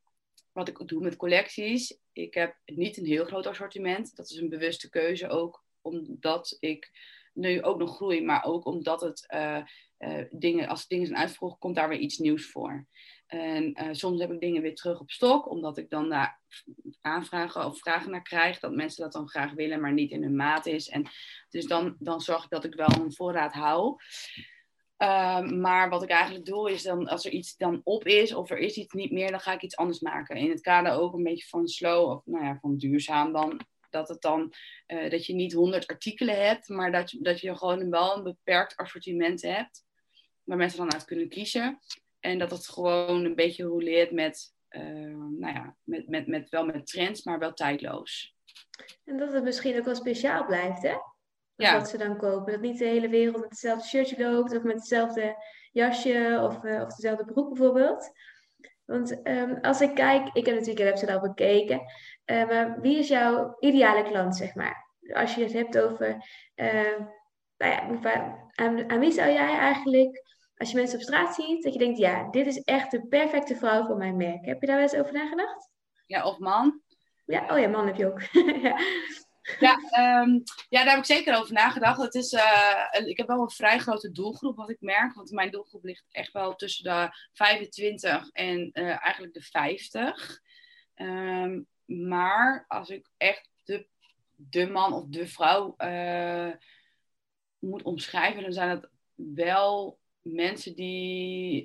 wat 0.52 0.68
ik 0.68 0.88
doe 0.88 1.02
met 1.02 1.16
collecties, 1.16 1.98
ik 2.12 2.34
heb 2.34 2.56
niet 2.64 2.96
een 2.96 3.06
heel 3.06 3.24
groot 3.24 3.46
assortiment. 3.46 4.16
Dat 4.16 4.30
is 4.30 4.36
een 4.36 4.48
bewuste 4.48 4.88
keuze 4.88 5.28
ook, 5.28 5.61
omdat 5.82 6.56
ik 6.60 6.90
nu 7.32 7.62
ook 7.62 7.78
nog 7.78 7.96
groei, 7.96 8.24
maar 8.24 8.44
ook 8.44 8.64
omdat 8.64 9.00
het 9.00 9.26
uh, 9.34 9.62
dingen, 10.30 10.68
als 10.68 10.86
dingen 10.86 11.06
zijn 11.06 11.18
uitverkocht, 11.18 11.58
komt 11.58 11.74
daar 11.74 11.88
weer 11.88 11.98
iets 11.98 12.18
nieuws 12.18 12.50
voor. 12.50 12.86
En 13.26 13.82
uh, 13.82 13.88
soms 13.92 14.20
heb 14.20 14.32
ik 14.32 14.40
dingen 14.40 14.62
weer 14.62 14.74
terug 14.74 15.00
op 15.00 15.10
stok, 15.10 15.50
omdat 15.50 15.78
ik 15.78 15.90
dan 15.90 16.08
daar 16.08 16.40
aanvragen 17.00 17.66
of 17.66 17.78
vragen 17.78 18.10
naar 18.10 18.22
krijg, 18.22 18.58
dat 18.58 18.74
mensen 18.74 19.02
dat 19.02 19.12
dan 19.12 19.28
graag 19.28 19.52
willen, 19.52 19.80
maar 19.80 19.92
niet 19.92 20.10
in 20.10 20.22
hun 20.22 20.36
maat 20.36 20.66
is. 20.66 20.88
En 20.88 21.08
dus 21.48 21.66
dan, 21.66 21.96
dan 21.98 22.20
zorg 22.20 22.44
ik 22.44 22.50
dat 22.50 22.64
ik 22.64 22.74
wel 22.74 22.90
een 23.00 23.14
voorraad 23.14 23.52
hou. 23.52 23.96
Uh, 24.98 25.40
maar 25.40 25.88
wat 25.88 26.02
ik 26.02 26.10
eigenlijk 26.10 26.44
doe 26.44 26.70
is 26.70 26.82
dan, 26.82 27.08
als 27.08 27.24
er 27.24 27.32
iets 27.32 27.56
dan 27.56 27.80
op 27.84 28.06
is 28.06 28.34
of 28.34 28.50
er 28.50 28.58
is 28.58 28.76
iets 28.76 28.92
niet 28.92 29.12
meer, 29.12 29.30
dan 29.30 29.40
ga 29.40 29.52
ik 29.52 29.62
iets 29.62 29.76
anders 29.76 30.00
maken. 30.00 30.36
In 30.36 30.50
het 30.50 30.60
kader 30.60 30.92
ook 30.92 31.14
een 31.14 31.22
beetje 31.22 31.48
van 31.48 31.68
slow 31.68 32.10
of 32.10 32.26
nou 32.26 32.44
ja, 32.44 32.58
van 32.60 32.76
duurzaam 32.76 33.32
dan 33.32 33.60
dat, 33.92 34.08
het 34.08 34.20
dan, 34.20 34.52
uh, 34.86 35.10
dat 35.10 35.26
je 35.26 35.34
niet 35.34 35.52
honderd 35.52 35.86
artikelen 35.86 36.46
hebt, 36.46 36.68
maar 36.68 36.92
dat, 36.92 37.16
dat 37.20 37.40
je 37.40 37.56
gewoon 37.56 37.90
wel 37.90 38.16
een 38.16 38.22
beperkt 38.22 38.76
assortiment 38.76 39.42
hebt 39.42 39.84
waar 40.44 40.56
mensen 40.56 40.78
dan 40.78 40.92
uit 40.92 41.04
kunnen 41.04 41.28
kiezen. 41.28 41.78
En 42.20 42.38
dat 42.38 42.50
het 42.50 42.68
gewoon 42.68 43.24
een 43.24 43.34
beetje 43.34 43.64
roleert 43.64 44.10
met, 44.10 44.54
uh, 44.70 44.82
nou 45.38 45.54
ja, 45.54 45.76
met, 45.82 46.08
met, 46.08 46.26
met, 46.26 46.48
wel 46.48 46.64
met 46.64 46.86
trends, 46.86 47.22
maar 47.22 47.38
wel 47.38 47.52
tijdloos. 47.52 48.34
En 49.04 49.16
dat 49.16 49.32
het 49.32 49.44
misschien 49.44 49.78
ook 49.78 49.84
wel 49.84 49.94
speciaal 49.94 50.46
blijft, 50.46 50.82
hè? 50.82 50.94
Ja. 51.56 51.78
Wat 51.78 51.88
ze 51.88 51.98
dan 51.98 52.18
kopen. 52.18 52.52
Dat 52.52 52.60
niet 52.60 52.78
de 52.78 52.84
hele 52.84 53.08
wereld 53.08 53.40
met 53.40 53.50
hetzelfde 53.50 53.88
shirtje 53.88 54.30
loopt, 54.30 54.56
of 54.56 54.62
met 54.62 54.74
hetzelfde 54.74 55.36
jasje, 55.72 56.40
of, 56.42 56.64
uh, 56.64 56.82
of 56.82 56.94
dezelfde 56.94 57.24
broek 57.24 57.48
bijvoorbeeld. 57.48 58.10
Want 58.92 59.26
um, 59.28 59.58
als 59.60 59.80
ik 59.80 59.94
kijk, 59.94 60.28
ik 60.32 60.46
heb 60.46 60.54
natuurlijk 60.54 60.84
de 60.84 60.90
website 60.90 61.12
al 61.12 61.20
bekeken, 61.20 61.80
uh, 62.26 62.46
maar 62.46 62.80
wie 62.80 62.98
is 62.98 63.08
jouw 63.08 63.56
ideale 63.58 64.02
klant, 64.02 64.36
zeg 64.36 64.54
maar? 64.54 64.90
Als 65.12 65.34
je 65.34 65.42
het 65.42 65.52
hebt 65.52 65.78
over, 65.78 66.08
uh, 66.54 66.98
nou 67.56 67.72
ja, 67.72 68.38
aan, 68.54 68.90
aan, 68.90 69.00
wie 69.00 69.12
zou 69.12 69.30
jij 69.30 69.58
eigenlijk 69.58 70.22
als 70.62 70.70
je 70.70 70.76
mensen 70.76 70.98
op 70.98 71.02
straat 71.02 71.34
ziet, 71.34 71.62
dat 71.62 71.72
je 71.72 71.78
denkt, 71.78 71.98
ja, 71.98 72.30
dit 72.30 72.46
is 72.46 72.58
echt 72.58 72.90
de 72.90 73.06
perfecte 73.06 73.56
vrouw 73.56 73.86
voor 73.86 73.96
mijn 73.96 74.16
merk. 74.16 74.44
Heb 74.44 74.60
je 74.60 74.66
daar 74.66 74.76
wel 74.76 74.84
eens 74.84 74.96
over 74.96 75.12
nagedacht? 75.12 75.70
Ja, 76.06 76.26
of 76.26 76.38
man. 76.38 76.80
Ja, 77.24 77.46
oh 77.50 77.58
ja, 77.58 77.68
man 77.68 77.86
heb 77.86 77.96
je 77.96 78.06
ook. 78.06 78.20
ja. 78.62 78.78
Ja, 79.60 79.76
um, 80.22 80.42
ja, 80.68 80.84
daar 80.84 80.94
heb 80.94 80.98
ik 80.98 81.04
zeker 81.04 81.36
over 81.36 81.52
nagedacht. 81.52 82.02
Het 82.02 82.14
is, 82.14 82.32
uh, 82.32 82.88
ik 83.04 83.16
heb 83.16 83.26
wel 83.26 83.40
een 83.40 83.50
vrij 83.50 83.78
grote 83.78 84.12
doelgroep, 84.12 84.56
wat 84.56 84.70
ik 84.70 84.80
merk. 84.80 85.14
Want 85.14 85.30
mijn 85.30 85.50
doelgroep 85.50 85.84
ligt 85.84 86.04
echt 86.10 86.32
wel 86.32 86.54
tussen 86.54 86.84
de 86.84 87.08
25 87.32 88.30
en 88.30 88.70
uh, 88.72 89.04
eigenlijk 89.04 89.34
de 89.34 89.42
50. 89.42 90.40
Um, 90.94 91.66
maar 91.84 92.64
als 92.68 92.88
ik 92.88 93.08
echt 93.16 93.50
de, 93.64 93.86
de 94.34 94.66
man 94.70 94.92
of 94.92 95.04
de 95.06 95.26
vrouw 95.26 95.74
uh, 95.78 96.52
moet 97.58 97.82
omschrijven, 97.82 98.42
dan 98.42 98.52
zijn 98.52 98.68
het 98.68 98.88
wel 99.14 99.98
mensen 100.20 100.74
die, 100.74 101.62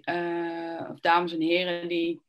of 0.90 1.00
dames 1.00 1.34
en 1.34 1.42
heren, 1.42 1.88
die, 1.88 2.22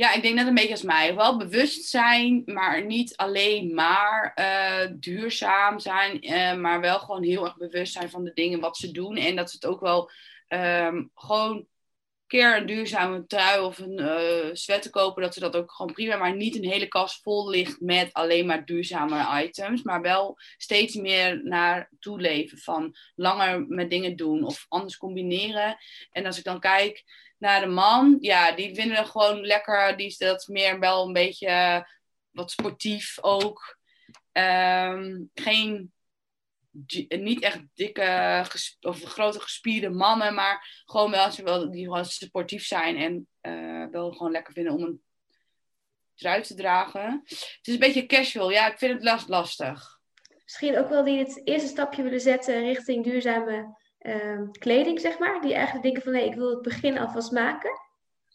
ja, 0.00 0.12
ik 0.12 0.22
denk 0.22 0.34
net 0.34 0.46
een 0.46 0.54
beetje 0.54 0.70
als 0.70 0.82
mij, 0.82 1.14
wel 1.14 1.36
bewust 1.36 1.84
zijn, 1.84 2.42
maar 2.44 2.84
niet 2.84 3.16
alleen 3.16 3.74
maar 3.74 4.36
uh, 4.38 4.96
duurzaam 4.98 5.78
zijn, 5.78 6.24
uh, 6.24 6.54
maar 6.54 6.80
wel 6.80 6.98
gewoon 6.98 7.22
heel 7.22 7.44
erg 7.44 7.56
bewust 7.56 7.92
zijn 7.92 8.10
van 8.10 8.24
de 8.24 8.32
dingen 8.32 8.60
wat 8.60 8.76
ze 8.76 8.90
doen. 8.90 9.16
En 9.16 9.36
dat 9.36 9.50
ze 9.50 9.56
het 9.60 9.66
ook 9.66 9.80
wel 9.80 10.10
um, 10.48 11.10
gewoon 11.14 11.66
keer 12.30 12.56
een 12.56 12.66
duurzame 12.66 13.26
trui 13.26 13.60
of 13.60 13.78
een 13.78 14.00
uh, 14.00 14.48
sweater 14.52 14.90
kopen, 14.90 15.22
dat 15.22 15.34
ze 15.34 15.40
dat 15.40 15.56
ook 15.56 15.72
gewoon 15.72 15.92
prima, 15.92 16.16
maar 16.16 16.36
niet 16.36 16.56
een 16.56 16.68
hele 16.68 16.88
kast 16.88 17.22
vol 17.22 17.48
ligt 17.48 17.80
met 17.80 18.12
alleen 18.12 18.46
maar 18.46 18.64
duurzame 18.64 19.42
items, 19.42 19.82
maar 19.82 20.00
wel 20.00 20.38
steeds 20.56 20.94
meer 20.94 21.40
naar 21.44 21.90
toeleven 21.98 22.58
van 22.58 22.96
langer 23.14 23.64
met 23.68 23.90
dingen 23.90 24.16
doen 24.16 24.44
of 24.44 24.66
anders 24.68 24.96
combineren. 24.96 25.76
En 26.10 26.26
als 26.26 26.38
ik 26.38 26.44
dan 26.44 26.60
kijk 26.60 27.04
naar 27.38 27.60
de 27.60 27.66
man, 27.66 28.16
ja, 28.20 28.52
die 28.52 28.74
vinden 28.74 29.06
gewoon 29.06 29.40
lekker, 29.40 29.96
die 29.96 30.06
is 30.06 30.18
dat 30.18 30.48
meer 30.48 30.78
wel 30.78 31.06
een 31.06 31.12
beetje 31.12 31.86
wat 32.30 32.50
sportief 32.50 33.18
ook. 33.20 33.78
Um, 34.32 35.30
geen 35.34 35.92
niet 37.08 37.42
echt 37.42 37.60
dikke 37.74 38.44
of 38.80 39.02
grote 39.02 39.40
gespierde 39.40 39.90
mannen, 39.90 40.34
maar 40.34 40.82
gewoon 40.84 41.10
wel, 41.10 41.30
wel 41.44 41.70
die 41.70 41.84
gewoon 41.84 42.04
sportief 42.04 42.64
zijn 42.66 42.96
en 42.96 43.28
uh, 43.42 43.90
wel 43.90 44.12
gewoon 44.12 44.32
lekker 44.32 44.52
vinden 44.52 44.72
om 44.72 44.82
een 44.82 45.02
trui 46.14 46.42
te 46.42 46.54
dragen. 46.54 47.22
Het 47.24 47.58
is 47.62 47.72
een 47.72 47.80
beetje 47.80 48.06
casual, 48.06 48.50
ja, 48.50 48.72
ik 48.72 48.78
vind 48.78 48.92
het 48.92 49.02
last, 49.02 49.28
lastig. 49.28 49.98
Misschien 50.44 50.78
ook 50.78 50.88
wel 50.88 51.04
die 51.04 51.18
het 51.18 51.40
eerste 51.44 51.68
stapje 51.68 52.02
willen 52.02 52.20
zetten 52.20 52.62
richting 52.62 53.04
duurzame 53.04 53.76
uh, 54.00 54.50
kleding, 54.50 55.00
zeg 55.00 55.18
maar. 55.18 55.40
Die 55.40 55.54
eigenlijk 55.54 55.84
denken 55.84 56.02
van 56.02 56.12
nee, 56.12 56.26
ik 56.26 56.34
wil 56.34 56.50
het 56.50 56.62
begin 56.62 56.98
alvast 56.98 57.32
maken. 57.32 57.70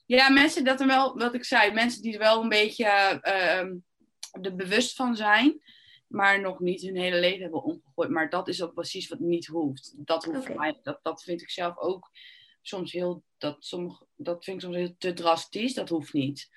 Ja, 0.06 0.30
mensen 0.30 0.64
dat 0.64 0.82
er 0.82 0.88
wel, 0.88 1.18
wat 1.18 1.34
ik 1.34 1.46
zei, 1.46 1.72
mensen 1.72 2.02
die 2.02 2.14
er 2.14 2.20
wel 2.20 2.42
een 2.42 2.50
beetje 2.50 2.86
uh, 3.24 4.44
er 4.44 4.56
bewust 4.56 4.96
van 4.96 5.16
zijn 5.16 5.62
maar 6.08 6.42
nog 6.42 6.60
niet 6.60 6.82
hun 6.82 6.96
hele 6.96 7.20
leven 7.20 7.42
hebben 7.42 7.64
omgegooid. 7.64 8.10
Maar 8.10 8.30
dat 8.30 8.48
is 8.48 8.64
ook 8.64 8.74
precies 8.74 9.08
wat 9.08 9.20
niet 9.20 9.48
hoeft. 9.48 9.94
Dat, 9.96 10.26
hoeft 10.26 10.56
mij, 10.56 10.80
dat, 10.84 11.00
dat 11.02 11.24
vind 11.24 11.42
ik 11.42 11.50
zelf 11.50 11.78
ook 11.78 12.12
soms 12.62 12.92
heel, 12.92 13.24
dat, 13.38 13.56
sommige, 13.60 14.06
dat 14.16 14.44
vind 14.44 14.58
ik 14.58 14.64
soms 14.64 14.76
heel 14.76 14.96
te 14.98 15.14
drastisch. 15.14 15.74
Dat 15.74 15.90
hoeft 15.90 16.14
niet. 16.14 16.50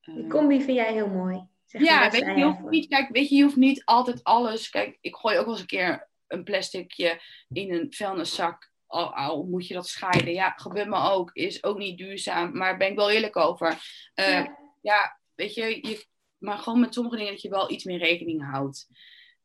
Die 0.00 0.26
combi 0.26 0.62
vind 0.62 0.76
jij 0.76 0.92
heel 0.92 1.08
mooi. 1.08 1.46
Zeg 1.66 1.82
ja, 1.82 2.10
weet 2.10 2.20
je, 2.20 2.34
je 2.34 2.44
hoeft 2.44 2.70
niet, 2.70 2.88
kijk, 2.88 3.08
weet 3.10 3.28
je, 3.28 3.36
je 3.36 3.42
hoeft 3.42 3.56
niet 3.56 3.84
altijd 3.84 4.24
alles. 4.24 4.70
Kijk, 4.70 4.98
ik 5.00 5.16
gooi 5.16 5.38
ook 5.38 5.44
wel 5.44 5.52
eens 5.52 5.60
een 5.60 5.66
keer 5.66 6.08
een 6.26 6.44
plasticje 6.44 7.20
in 7.48 7.72
een 7.72 7.86
vuilniszak 7.92 8.70
al, 8.86 9.14
al, 9.14 9.44
moet 9.44 9.66
je 9.66 9.74
dat 9.74 9.88
scheiden. 9.88 10.32
Ja, 10.32 10.52
gebeurt 10.56 10.88
me 10.88 11.10
ook. 11.10 11.30
Is 11.32 11.64
ook 11.64 11.78
niet 11.78 11.98
duurzaam. 11.98 12.56
Maar 12.56 12.76
ben 12.76 12.90
ik 12.90 12.96
wel 12.96 13.10
eerlijk 13.10 13.36
over. 13.36 13.68
Uh, 14.14 14.46
ja. 14.82 15.20
weet 15.34 15.54
je, 15.54 15.88
je, 15.88 16.06
maar 16.38 16.58
gewoon 16.58 16.80
met 16.80 16.94
sommige 16.94 17.16
dingen 17.16 17.32
dat 17.32 17.42
je 17.42 17.48
wel 17.48 17.70
iets 17.70 17.84
meer 17.84 17.98
rekening 17.98 18.50
houdt. 18.50 18.88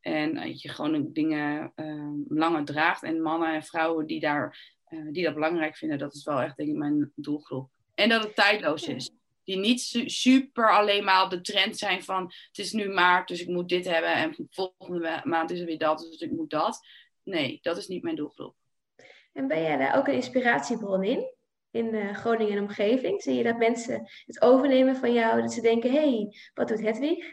En 0.00 0.34
dat 0.34 0.62
je 0.62 0.68
gewoon 0.68 1.12
dingen 1.12 1.72
uh, 1.76 2.12
langer 2.28 2.64
draagt. 2.64 3.02
En 3.02 3.22
mannen 3.22 3.54
en 3.54 3.62
vrouwen 3.62 4.06
die, 4.06 4.20
daar, 4.20 4.74
uh, 4.88 5.12
die 5.12 5.24
dat 5.24 5.34
belangrijk 5.34 5.76
vinden, 5.76 5.98
dat 5.98 6.14
is 6.14 6.24
wel 6.24 6.40
echt 6.40 6.56
denk 6.56 6.68
ik 6.68 6.76
mijn 6.76 7.12
doelgroep. 7.14 7.70
En 7.94 8.08
dat 8.08 8.22
het 8.22 8.34
tijdloos 8.34 8.88
is. 8.88 9.10
Die 9.44 9.56
niet 9.56 9.80
su 9.80 10.08
super 10.08 10.72
alleen 10.72 11.04
maar 11.04 11.24
op 11.24 11.30
de 11.30 11.40
trend 11.40 11.76
zijn 11.76 12.02
van 12.02 12.22
het 12.24 12.58
is 12.58 12.72
nu 12.72 12.88
maart, 12.88 13.28
dus 13.28 13.40
ik 13.40 13.48
moet 13.48 13.68
dit 13.68 13.84
hebben. 13.84 14.14
En 14.14 14.48
volgende 14.50 15.20
maand 15.24 15.50
is 15.50 15.60
er 15.60 15.66
weer 15.66 15.78
dat, 15.78 15.98
dus 15.98 16.20
ik 16.20 16.30
moet 16.30 16.50
dat. 16.50 16.86
Nee, 17.22 17.58
dat 17.62 17.76
is 17.76 17.86
niet 17.86 18.02
mijn 18.02 18.16
doelgroep. 18.16 18.54
En 19.32 19.46
ben 19.46 19.62
jij 19.62 19.76
daar 19.76 19.96
ook 19.96 20.06
een 20.06 20.14
inspiratiebron 20.14 21.04
in? 21.04 21.33
In 21.74 21.94
uh, 21.94 22.14
Groningen 22.14 22.56
en 22.56 22.62
omgeving? 22.62 23.22
Zie 23.22 23.34
je 23.34 23.42
dat 23.42 23.58
mensen 23.58 24.10
het 24.26 24.42
overnemen 24.42 24.96
van 24.96 25.12
jou? 25.12 25.40
Dat 25.40 25.52
ze 25.52 25.60
denken, 25.60 25.90
hé, 25.90 25.98
hey, 25.98 26.36
wat 26.54 26.68
doet 26.68 26.80
Hedwig? 26.80 27.24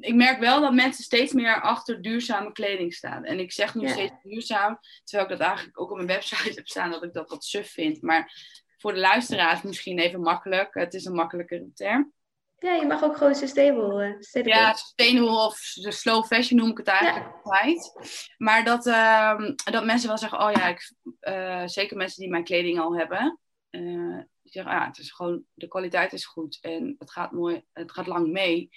Ik 0.00 0.14
merk 0.14 0.38
wel 0.38 0.60
dat 0.60 0.72
mensen 0.72 1.04
steeds 1.04 1.32
meer 1.32 1.60
achter 1.60 2.02
duurzame 2.02 2.52
kleding 2.52 2.94
staan. 2.94 3.24
En 3.24 3.38
ik 3.38 3.52
zeg 3.52 3.74
nu 3.74 3.88
steeds 3.88 4.12
duurzaam, 4.22 4.78
terwijl 5.04 5.30
ik 5.30 5.38
dat 5.38 5.46
eigenlijk 5.46 5.80
ook 5.80 5.90
op 5.90 5.96
mijn 5.96 6.08
website 6.08 6.52
heb 6.58 6.68
staan, 6.68 6.90
dat 6.90 7.02
ik 7.02 7.12
dat 7.12 7.30
wat 7.30 7.44
suf 7.44 7.70
vind. 7.70 8.02
Maar 8.02 8.32
voor 8.78 8.92
de 8.92 9.00
luisteraars 9.00 9.62
misschien 9.62 9.98
even 9.98 10.20
makkelijk. 10.20 10.74
Het 10.74 10.94
is 10.94 11.04
een 11.04 11.14
makkelijkere 11.14 11.70
term. 11.74 12.12
Ja, 12.58 12.74
je 12.74 12.86
mag 12.86 13.02
ook 13.02 13.16
gewoon 13.16 13.34
sustainable. 13.34 14.18
Uh, 14.32 14.44
ja, 14.44 14.74
sustainable 14.74 15.46
of 15.46 15.72
de 15.74 15.92
slow 15.92 16.24
fashion 16.24 16.58
noem 16.58 16.70
ik 16.70 16.76
het 16.76 16.86
eigenlijk 16.86 17.34
altijd. 17.42 17.92
Maar 18.36 18.64
dat, 18.64 18.86
uh, 18.86 19.50
dat 19.64 19.84
mensen 19.84 20.08
wel 20.08 20.18
zeggen, 20.18 20.40
oh 20.40 20.50
ja, 20.52 20.66
ik, 20.66 20.92
uh, 21.20 21.62
zeker 21.66 21.96
mensen 21.96 22.20
die 22.20 22.30
mijn 22.30 22.44
kleding 22.44 22.80
al 22.80 22.96
hebben. 22.96 23.40
Uh, 23.76 24.18
die 24.42 24.52
zeggen, 24.52 24.72
ah, 24.72 24.86
het 24.86 24.98
is 24.98 25.10
gewoon, 25.10 25.44
de 25.54 25.68
kwaliteit 25.68 26.12
is 26.12 26.26
goed 26.26 26.58
en 26.60 26.94
het 26.98 27.10
gaat 27.10 27.32
mooi, 27.32 27.64
het 27.72 27.92
gaat 27.92 28.06
lang 28.06 28.28
mee. 28.28 28.70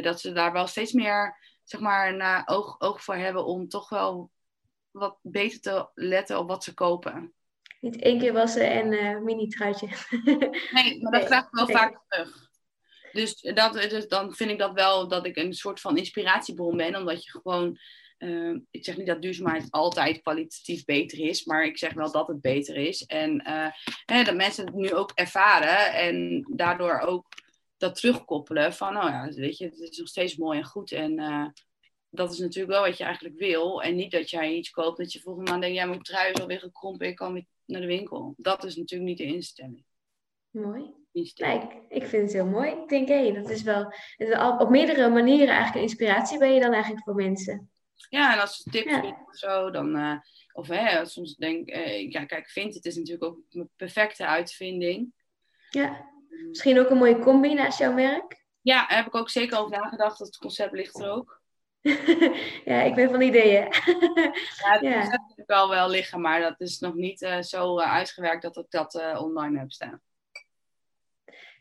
dat 0.00 0.20
ze 0.20 0.32
daar 0.32 0.52
wel 0.52 0.66
steeds 0.66 0.92
meer, 0.92 1.38
zeg 1.64 1.80
maar, 1.80 2.14
een 2.14 2.48
oog, 2.48 2.80
oog 2.80 3.02
voor 3.04 3.14
hebben 3.14 3.44
om 3.44 3.68
toch 3.68 3.88
wel 3.88 4.30
wat 4.90 5.18
beter 5.22 5.60
te 5.60 5.88
letten 5.94 6.38
op 6.38 6.48
wat 6.48 6.64
ze 6.64 6.74
kopen. 6.74 7.34
Niet 7.80 8.00
één 8.00 8.18
keer 8.18 8.32
wassen 8.32 8.70
en 8.70 9.24
mini 9.24 9.48
truitje. 9.48 9.88
nee, 10.72 11.02
maar 11.02 11.12
dat 11.12 11.24
krijg 11.24 11.44
ik 11.44 11.50
wel 11.50 11.66
vaak 11.66 12.00
terug. 12.08 12.44
Dus, 13.12 13.40
dat, 13.40 13.72
dus 13.72 14.08
dan 14.08 14.34
vind 14.34 14.50
ik 14.50 14.58
dat 14.58 14.72
wel 14.72 15.08
dat 15.08 15.26
ik 15.26 15.36
een 15.36 15.52
soort 15.52 15.80
van 15.80 15.96
inspiratiebron 15.96 16.76
ben, 16.76 16.96
omdat 16.96 17.24
je 17.24 17.30
gewoon. 17.30 17.78
Uh, 18.18 18.58
ik 18.70 18.84
zeg 18.84 18.96
niet 18.96 19.06
dat 19.06 19.22
duurzaamheid 19.22 19.70
altijd 19.70 20.22
kwalitatief 20.22 20.84
beter 20.84 21.18
is, 21.18 21.44
maar 21.44 21.64
ik 21.64 21.78
zeg 21.78 21.92
wel 21.92 22.12
dat 22.12 22.28
het 22.28 22.40
beter 22.40 22.76
is. 22.76 23.04
En 23.04 23.48
uh, 24.06 24.24
dat 24.24 24.36
mensen 24.36 24.66
het 24.66 24.74
nu 24.74 24.94
ook 24.94 25.12
ervaren 25.14 25.92
en 25.92 26.46
daardoor 26.50 26.98
ook 26.98 27.26
dat 27.76 27.94
terugkoppelen 27.94 28.72
van, 28.72 28.92
nou 28.92 29.10
ja, 29.10 29.28
weet 29.28 29.58
je, 29.58 29.64
het 29.64 29.78
is 29.78 29.98
nog 29.98 30.08
steeds 30.08 30.36
mooi 30.36 30.58
en 30.58 30.64
goed. 30.64 30.92
En 30.92 31.20
uh, 31.20 31.46
dat 32.10 32.32
is 32.32 32.38
natuurlijk 32.38 32.72
wel 32.72 32.82
wat 32.82 32.98
je 32.98 33.04
eigenlijk 33.04 33.38
wil. 33.38 33.82
En 33.82 33.94
niet 33.94 34.10
dat 34.10 34.30
jij 34.30 34.52
iets 34.52 34.70
koopt 34.70 34.98
dat 34.98 35.12
je 35.12 35.20
volgende 35.20 35.50
maand 35.50 35.62
denkt, 35.62 35.76
ja, 35.76 35.86
mijn 35.86 36.02
trui 36.02 36.32
is 36.32 36.40
alweer 36.40 36.58
gekrompen, 36.58 37.06
ik 37.06 37.16
kan 37.16 37.32
weer 37.32 37.46
naar 37.66 37.80
de 37.80 37.86
winkel. 37.86 38.34
Dat 38.36 38.64
is 38.64 38.76
natuurlijk 38.76 39.08
niet 39.08 39.18
de 39.18 39.34
instelling. 39.34 39.84
Mooi. 40.50 41.02
Ik, 41.12 41.32
ik, 41.88 42.04
vind 42.04 42.22
het 42.22 42.32
heel 42.32 42.46
mooi. 42.46 42.70
Ik 42.70 42.88
denk, 42.88 43.08
hé, 43.08 43.14
hey, 43.14 43.32
dat 43.32 43.50
is 43.50 43.62
wel 43.62 43.92
op 44.58 44.68
meerdere 44.68 45.08
manieren 45.08 45.48
eigenlijk 45.48 45.74
een 45.74 45.82
inspiratie 45.82 46.38
ben 46.38 46.54
je 46.54 46.60
dan 46.60 46.72
eigenlijk 46.72 47.04
voor 47.04 47.14
mensen. 47.14 47.70
Ja, 48.08 48.32
en 48.32 48.40
als 48.40 48.62
je 48.64 48.70
tips 48.70 48.90
ja. 48.90 49.24
of 49.26 49.36
zo, 49.36 49.70
dan... 49.70 49.96
Uh, 49.96 50.16
of 50.54 50.68
hè, 50.68 51.06
soms 51.06 51.36
denk 51.36 51.68
ik, 51.68 51.76
uh, 51.76 52.10
ja, 52.10 52.24
kijk, 52.24 52.48
vind 52.48 52.74
het 52.74 52.84
is 52.84 52.96
natuurlijk 52.96 53.24
ook 53.24 53.38
een 53.50 53.70
perfecte 53.76 54.26
uitvinding. 54.26 55.12
Ja, 55.70 56.08
misschien 56.48 56.78
ook 56.78 56.90
een 56.90 56.96
mooie 56.96 57.18
combi 57.18 57.54
naast 57.54 57.78
jouw 57.78 57.92
merk. 57.92 58.44
Ja, 58.60 58.86
daar 58.86 58.96
heb 58.96 59.06
ik 59.06 59.14
ook 59.14 59.30
zeker 59.30 59.58
over 59.58 59.78
nagedacht. 59.78 60.18
Dat 60.18 60.26
het 60.26 60.36
concept 60.36 60.72
ligt 60.72 61.00
er 61.00 61.10
ook. 61.10 61.42
ja, 62.70 62.80
ik 62.82 62.94
ben 62.94 63.10
van 63.10 63.20
ideeën. 63.20 63.62
ja, 64.62 64.72
het 64.72 64.80
ja. 64.80 65.00
concept 65.00 65.28
heb 65.28 65.38
ik 65.38 65.50
al 65.50 65.68
wel 65.68 65.88
liggen, 65.88 66.20
maar 66.20 66.40
dat 66.40 66.60
is 66.60 66.78
nog 66.78 66.94
niet 66.94 67.22
uh, 67.22 67.40
zo 67.40 67.78
uitgewerkt 67.78 68.42
dat 68.42 68.56
ik 68.56 68.70
dat 68.70 68.94
online 69.18 69.58
heb 69.58 69.72
staan. 69.72 70.02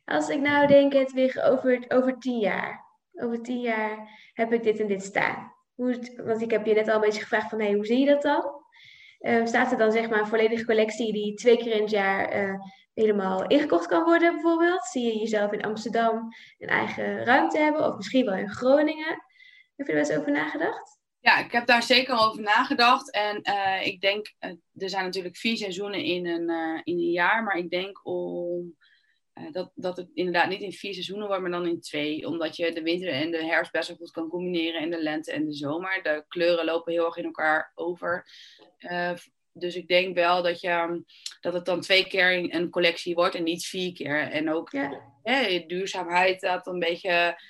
Als 0.05 0.29
ik 0.29 0.39
nou 0.39 0.67
denk, 0.67 0.93
het 0.93 1.11
weer 1.11 1.43
over, 1.43 1.85
over 1.87 2.19
tien 2.19 2.39
jaar. 2.39 2.85
Over 3.13 3.41
tien 3.41 3.61
jaar 3.61 4.09
heb 4.33 4.53
ik 4.53 4.63
dit 4.63 4.79
en 4.79 4.87
dit 4.87 5.03
staan. 5.03 5.52
Want 5.75 6.41
ik 6.41 6.51
heb 6.51 6.65
je 6.65 6.73
net 6.73 6.87
al 6.87 6.95
een 6.95 7.01
beetje 7.01 7.21
gevraagd 7.21 7.49
van, 7.49 7.59
hey, 7.59 7.73
hoe 7.73 7.85
zie 7.85 7.99
je 7.99 8.05
dat 8.05 8.21
dan? 8.21 8.61
Uh, 9.19 9.45
staat 9.45 9.71
er 9.71 9.77
dan 9.77 9.91
zeg 9.91 10.09
maar 10.09 10.19
een 10.19 10.27
volledige 10.27 10.65
collectie 10.65 11.13
die 11.13 11.33
twee 11.33 11.57
keer 11.57 11.75
in 11.75 11.81
het 11.81 11.89
jaar 11.89 12.43
uh, 12.43 12.59
helemaal 12.93 13.47
ingekocht 13.47 13.85
kan 13.85 14.03
worden 14.03 14.33
bijvoorbeeld? 14.33 14.85
Zie 14.85 15.05
je 15.05 15.19
jezelf 15.19 15.51
in 15.51 15.63
Amsterdam 15.63 16.33
een 16.57 16.69
eigen 16.69 17.23
ruimte 17.23 17.57
hebben 17.57 17.85
of 17.85 17.95
misschien 17.95 18.25
wel 18.25 18.35
in 18.35 18.49
Groningen? 18.49 19.23
Heb 19.75 19.87
je 19.87 19.93
er 19.93 19.99
wel 19.99 20.09
eens 20.09 20.17
over 20.17 20.31
nagedacht? 20.31 21.01
Ja, 21.19 21.37
ik 21.37 21.51
heb 21.51 21.65
daar 21.65 21.83
zeker 21.83 22.19
over 22.19 22.41
nagedacht. 22.41 23.11
En 23.11 23.39
uh, 23.49 23.85
ik 23.85 24.01
denk, 24.01 24.33
er 24.73 24.89
zijn 24.89 25.03
natuurlijk 25.03 25.37
vier 25.37 25.57
seizoenen 25.57 26.03
in 26.03 26.25
een, 26.25 26.49
in 26.83 26.97
een 26.97 27.11
jaar, 27.11 27.43
maar 27.43 27.57
ik 27.57 27.69
denk 27.69 27.99
om 28.03 28.75
dat, 29.51 29.71
dat 29.75 29.97
het 29.97 30.09
inderdaad 30.13 30.49
niet 30.49 30.61
in 30.61 30.71
vier 30.71 30.93
seizoenen 30.93 31.27
wordt, 31.27 31.41
maar 31.41 31.51
dan 31.51 31.67
in 31.67 31.81
twee. 31.81 32.27
Omdat 32.27 32.55
je 32.55 32.71
de 32.71 32.81
winter 32.81 33.09
en 33.09 33.31
de 33.31 33.45
herfst 33.45 33.71
best 33.71 33.87
wel 33.87 33.97
goed 33.97 34.11
kan 34.11 34.29
combineren 34.29 34.81
en 34.81 34.89
de 34.89 35.01
lente 35.01 35.31
en 35.31 35.45
de 35.45 35.53
zomer. 35.53 36.03
De 36.03 36.25
kleuren 36.27 36.65
lopen 36.65 36.93
heel 36.93 37.05
erg 37.05 37.17
in 37.17 37.23
elkaar 37.23 37.71
over. 37.75 38.27
Uh, 38.79 39.11
dus 39.53 39.75
ik 39.75 39.87
denk 39.87 40.15
wel 40.15 40.43
dat, 40.43 40.61
je, 40.61 41.03
dat 41.41 41.53
het 41.53 41.65
dan 41.65 41.81
twee 41.81 42.07
keer 42.07 42.55
een 42.55 42.69
collectie 42.69 43.15
wordt 43.15 43.35
en 43.35 43.43
niet 43.43 43.65
vier 43.65 43.93
keer. 43.93 44.19
En 44.19 44.51
ook 44.51 44.71
ja. 44.71 45.01
hè, 45.23 45.63
duurzaamheid, 45.67 46.41
dat 46.41 46.67
een 46.67 46.79
beetje, 46.79 47.41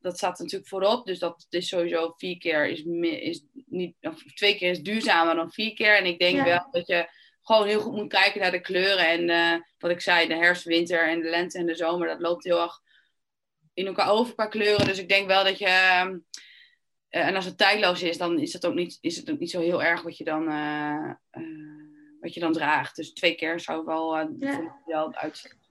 dat 0.00 0.16
staat 0.16 0.38
natuurlijk 0.38 0.68
voorop. 0.68 1.06
Dus 1.06 1.18
dat 1.18 1.46
is 1.50 1.68
sowieso 1.68 2.14
vier 2.16 2.38
keer 2.38 2.68
is, 2.68 2.82
is 3.02 3.44
niet, 3.66 3.94
of 4.00 4.22
twee 4.22 4.56
keer 4.56 4.70
is 4.70 4.82
duurzamer 4.82 5.34
dan 5.34 5.52
vier 5.52 5.74
keer. 5.74 5.96
En 5.96 6.06
ik 6.06 6.18
denk 6.18 6.36
ja. 6.36 6.44
wel 6.44 6.68
dat 6.70 6.86
je 6.86 7.08
gewoon 7.42 7.66
heel 7.66 7.80
goed 7.80 7.94
moet 7.94 8.08
kijken 8.08 8.40
naar 8.40 8.50
de 8.50 8.60
kleuren. 8.60 9.08
En 9.08 9.28
uh, 9.28 9.64
wat 9.78 9.90
ik 9.90 10.00
zei, 10.00 10.28
de 10.28 10.34
herfst, 10.34 10.64
winter 10.64 11.08
en 11.08 11.20
de 11.20 11.28
lente 11.28 11.58
en 11.58 11.66
de 11.66 11.74
zomer, 11.74 12.08
dat 12.08 12.20
loopt 12.20 12.44
heel 12.44 12.62
erg 12.62 12.80
in 13.74 13.86
elkaar 13.86 14.10
over 14.10 14.34
qua 14.34 14.46
kleuren. 14.46 14.86
Dus 14.86 14.98
ik 14.98 15.08
denk 15.08 15.26
wel 15.26 15.44
dat 15.44 15.58
je. 15.58 15.66
Uh, 15.66 17.26
en 17.26 17.34
als 17.34 17.44
het 17.44 17.58
tijdloos 17.58 18.02
is, 18.02 18.18
dan 18.18 18.38
is 18.38 18.52
het 18.52 18.66
ook 18.66 18.74
niet, 18.74 18.98
is 19.00 19.16
het 19.16 19.30
ook 19.30 19.38
niet 19.38 19.50
zo 19.50 19.60
heel 19.60 19.82
erg 19.82 20.02
wat 20.02 20.16
je 20.16 20.24
dan, 20.24 20.52
uh, 20.52 21.12
wat 22.20 22.34
je 22.34 22.40
dan 22.40 22.52
draagt. 22.52 22.96
Dus 22.96 23.12
twee 23.12 23.34
keer 23.34 23.60
zou 23.60 23.84
wel, 23.84 24.18
ja. 24.38 24.80
wel 24.86 25.14
uitzien. 25.14 25.61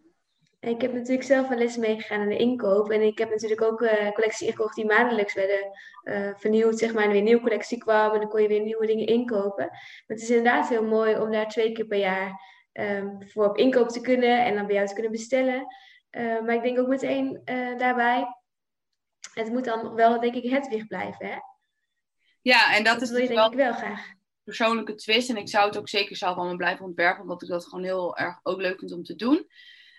Ik 0.62 0.82
heb 0.82 0.94
natuurlijk 0.94 1.24
zelf 1.24 1.48
wel 1.48 1.60
eens 1.60 1.78
meegegaan 1.78 2.22
aan 2.22 2.28
de 2.28 2.38
inkoop. 2.38 2.92
En 2.92 3.02
ik 3.02 3.18
heb 3.18 3.30
natuurlijk 3.30 3.62
ook 3.62 3.82
uh, 3.82 4.12
collecties 4.12 4.48
ingekocht 4.48 4.76
die 4.76 4.86
maandelijks 4.86 5.34
werden 5.34 5.72
uh, 6.04 6.30
vernieuwd, 6.36 6.80
zeg 6.80 6.94
maar. 6.94 7.04
En 7.04 7.10
weer 7.10 7.18
een 7.18 7.24
nieuwe 7.24 7.42
collectie 7.42 7.78
kwam 7.78 8.14
en 8.14 8.20
dan 8.20 8.30
kon 8.30 8.42
je 8.42 8.48
weer 8.48 8.62
nieuwe 8.62 8.86
dingen 8.86 9.06
inkopen. 9.06 9.66
Maar 9.66 10.04
het 10.08 10.22
is 10.22 10.30
inderdaad 10.30 10.70
heel 10.70 10.86
mooi 10.86 11.18
om 11.18 11.32
daar 11.32 11.48
twee 11.48 11.72
keer 11.72 11.86
per 11.86 11.98
jaar 11.98 12.42
um, 12.74 13.30
voor 13.30 13.50
op 13.50 13.58
inkoop 13.58 13.90
te 13.90 14.02
kunnen 14.02 14.46
en 14.46 14.56
dan 14.56 14.66
bij 14.66 14.76
jou 14.76 14.88
te 14.88 14.94
kunnen 14.94 15.12
bestellen. 15.12 15.66
Uh, 16.12 16.42
maar 16.42 16.56
ik 16.56 16.64
denk 16.64 16.80
ook 16.80 16.88
meteen 16.88 17.42
daarbij, 17.78 18.26
het 19.34 19.50
moet 19.50 19.66
dan 19.66 19.94
wel, 19.94 20.20
denk 20.20 20.36
ik, 20.36 20.52
het 20.52 20.68
weer 20.68 20.86
blijven, 20.86 21.26
hè? 21.26 21.36
Ja, 22.42 22.76
en 22.76 22.84
dat, 22.84 22.94
dat 22.94 23.02
is 23.02 23.10
wil 23.10 23.22
je 23.22 23.28
dus 23.28 23.36
denk 23.36 23.52
ik 23.52 23.58
wel 23.58 23.74
graag 23.74 24.20
persoonlijke 24.44 24.96
twist. 24.96 25.30
En 25.30 25.38
ik 25.38 25.50
zou 25.50 25.68
het 25.68 25.78
ook 25.78 25.90
zeker 25.90 26.16
zelf 26.16 26.38
allemaal 26.38 26.56
blijven 26.56 26.86
ontwerpen, 26.86 27.22
omdat 27.22 27.42
ik 27.42 27.50
dat 27.50 27.66
gewoon 27.66 27.84
heel 27.84 28.18
erg 28.18 28.40
ook 28.44 28.62
leuk 28.62 28.80
vind 28.80 28.92
om 28.92 29.04
te 29.04 29.16
doen. 29.16 29.48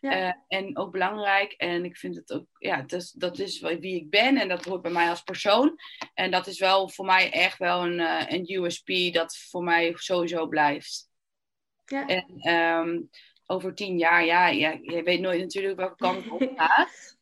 Ja. 0.02 0.26
Uh, 0.26 0.32
en 0.48 0.78
ook 0.78 0.92
belangrijk. 0.92 1.52
En 1.52 1.84
ik 1.84 1.96
vind 1.96 2.16
het 2.16 2.32
ook, 2.32 2.46
ja, 2.58 2.76
dat 2.82 2.92
is, 3.00 3.10
dat 3.10 3.38
is 3.38 3.60
wie 3.60 3.96
ik 3.96 4.10
ben 4.10 4.36
en 4.36 4.48
dat 4.48 4.64
hoort 4.64 4.82
bij 4.82 4.90
mij 4.90 5.08
als 5.08 5.22
persoon. 5.22 5.78
En 6.14 6.30
dat 6.30 6.46
is 6.46 6.58
wel 6.58 6.88
voor 6.88 7.04
mij 7.04 7.32
echt 7.32 7.58
wel 7.58 7.84
een, 7.84 7.98
uh, 7.98 8.24
een 8.26 8.52
USP 8.52 9.12
dat 9.12 9.36
voor 9.36 9.62
mij 9.62 9.92
sowieso 9.96 10.46
blijft. 10.46 11.10
Ja. 11.84 12.06
En 12.06 12.54
um, 12.54 13.10
over 13.46 13.74
tien 13.74 13.98
jaar, 13.98 14.24
ja, 14.24 14.48
ja, 14.48 14.78
je 14.82 15.02
weet 15.02 15.20
nooit 15.20 15.40
natuurlijk 15.40 15.78
welke 15.78 15.96
kant 15.96 16.24
het 16.24 16.32
op 16.32 16.52
gaat. 16.56 17.18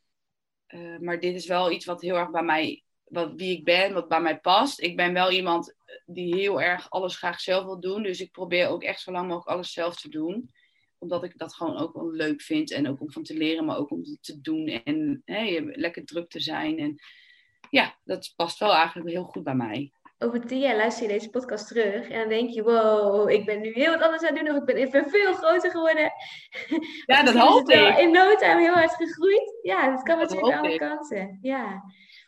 Uh, 0.69 0.99
maar 1.05 1.21
dit 1.21 1.35
is 1.35 1.47
wel 1.47 1.71
iets 1.71 1.85
wat 1.85 2.01
heel 2.01 2.17
erg 2.17 2.31
bij 2.31 2.43
mij, 2.43 2.85
wat, 3.05 3.33
wie 3.37 3.57
ik 3.57 3.65
ben, 3.65 3.93
wat 3.93 4.09
bij 4.09 4.21
mij 4.21 4.39
past. 4.39 4.81
Ik 4.81 4.97
ben 4.97 5.13
wel 5.13 5.31
iemand 5.31 5.75
die 6.07 6.35
heel 6.35 6.61
erg 6.61 6.91
alles 6.91 7.17
graag 7.17 7.41
zelf 7.41 7.65
wil 7.65 7.81
doen. 7.81 8.03
Dus 8.03 8.21
ik 8.21 8.31
probeer 8.31 8.69
ook 8.69 8.83
echt 8.83 9.01
zo 9.01 9.13
lang 9.13 9.27
mogelijk 9.27 9.51
alles 9.51 9.73
zelf 9.73 10.01
te 10.01 10.09
doen 10.09 10.51
omdat 11.01 11.25
ik 11.25 11.39
dat 11.39 11.55
gewoon 11.55 11.79
ook 11.79 11.95
wel 11.95 12.11
leuk 12.11 12.43
vind. 12.43 12.73
En 12.73 12.89
ook 12.89 13.01
om 13.01 13.13
van 13.13 13.23
te 13.23 13.37
leren, 13.37 13.65
maar 13.65 13.77
ook 13.79 13.91
om 13.91 14.01
het 14.01 14.23
te 14.23 14.41
doen. 14.41 14.67
En 14.85 15.23
lekker 15.75 16.05
druk 16.05 16.31
te 16.31 16.41
zijn. 16.41 16.79
En 16.79 16.95
ja, 17.71 17.99
dat 18.05 18.33
past 18.37 18.59
wel 18.59 18.75
eigenlijk 18.75 19.09
heel 19.09 19.25
goed 19.25 19.43
bij 19.45 19.55
mij. 19.55 19.93
Over 20.19 20.47
tien 20.47 20.59
jaar 20.59 20.77
luister 20.77 21.03
je 21.03 21.13
deze 21.13 21.31
podcast 21.31 21.67
terug. 21.69 22.09
En 22.09 22.19
dan 22.21 22.29
denk 22.29 22.51
je, 22.51 22.63
wow, 22.63 23.31
ik 23.31 23.45
ben 23.45 23.61
nu 23.61 23.73
heel 23.73 23.91
wat 23.91 24.03
anders 24.03 24.23
aan 24.23 24.37
het 24.37 24.47
doen. 24.47 24.55
Of 24.55 24.61
ik 24.61 24.67
ben 24.67 24.77
even 24.77 25.11
veel 25.11 25.33
groter 25.33 25.71
geworden. 25.71 26.13
Ja, 27.07 27.23
dat 27.23 27.35
hoop 27.35 27.71
ik. 27.71 27.99
In 27.99 28.11
no 28.11 28.35
time 28.35 28.61
heel 28.61 28.75
hard 28.75 28.95
gegroeid. 28.95 29.59
Ja, 29.63 29.91
dat 29.91 30.03
kan 30.03 30.19
natuurlijk 30.19 30.57
alle 30.57 30.77
kanten. 30.77 31.39
Ja. 31.43 31.83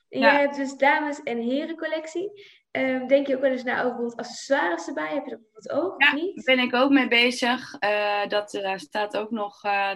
En 0.09 0.21
jij 0.21 0.41
hebt 0.41 0.57
dus 0.57 0.77
dames- 0.77 1.23
en 1.23 1.39
herencollectie. 1.39 2.31
Ehm, 2.73 3.07
denk 3.07 3.27
je 3.27 3.35
ook 3.35 3.41
wel 3.41 3.51
eens 3.51 3.63
naar 3.63 3.79
over 3.79 3.89
bijvoorbeeld 3.89 4.19
accessoires 4.19 4.87
erbij? 4.87 5.15
Heb 5.15 5.25
je 5.25 5.31
dat 5.31 5.41
bijvoorbeeld 5.41 5.71
ook? 5.71 6.03
Ja, 6.03 6.15
daar 6.15 6.45
ben 6.45 6.59
ik 6.59 6.75
ook 6.75 6.91
mee 6.91 7.09
bezig. 7.09 7.77
Uh, 7.81 8.27
dat 8.27 8.55
uh, 8.55 8.77
staat 8.77 9.17
ook 9.17 9.31
nog 9.31 9.65
uh, 9.65 9.95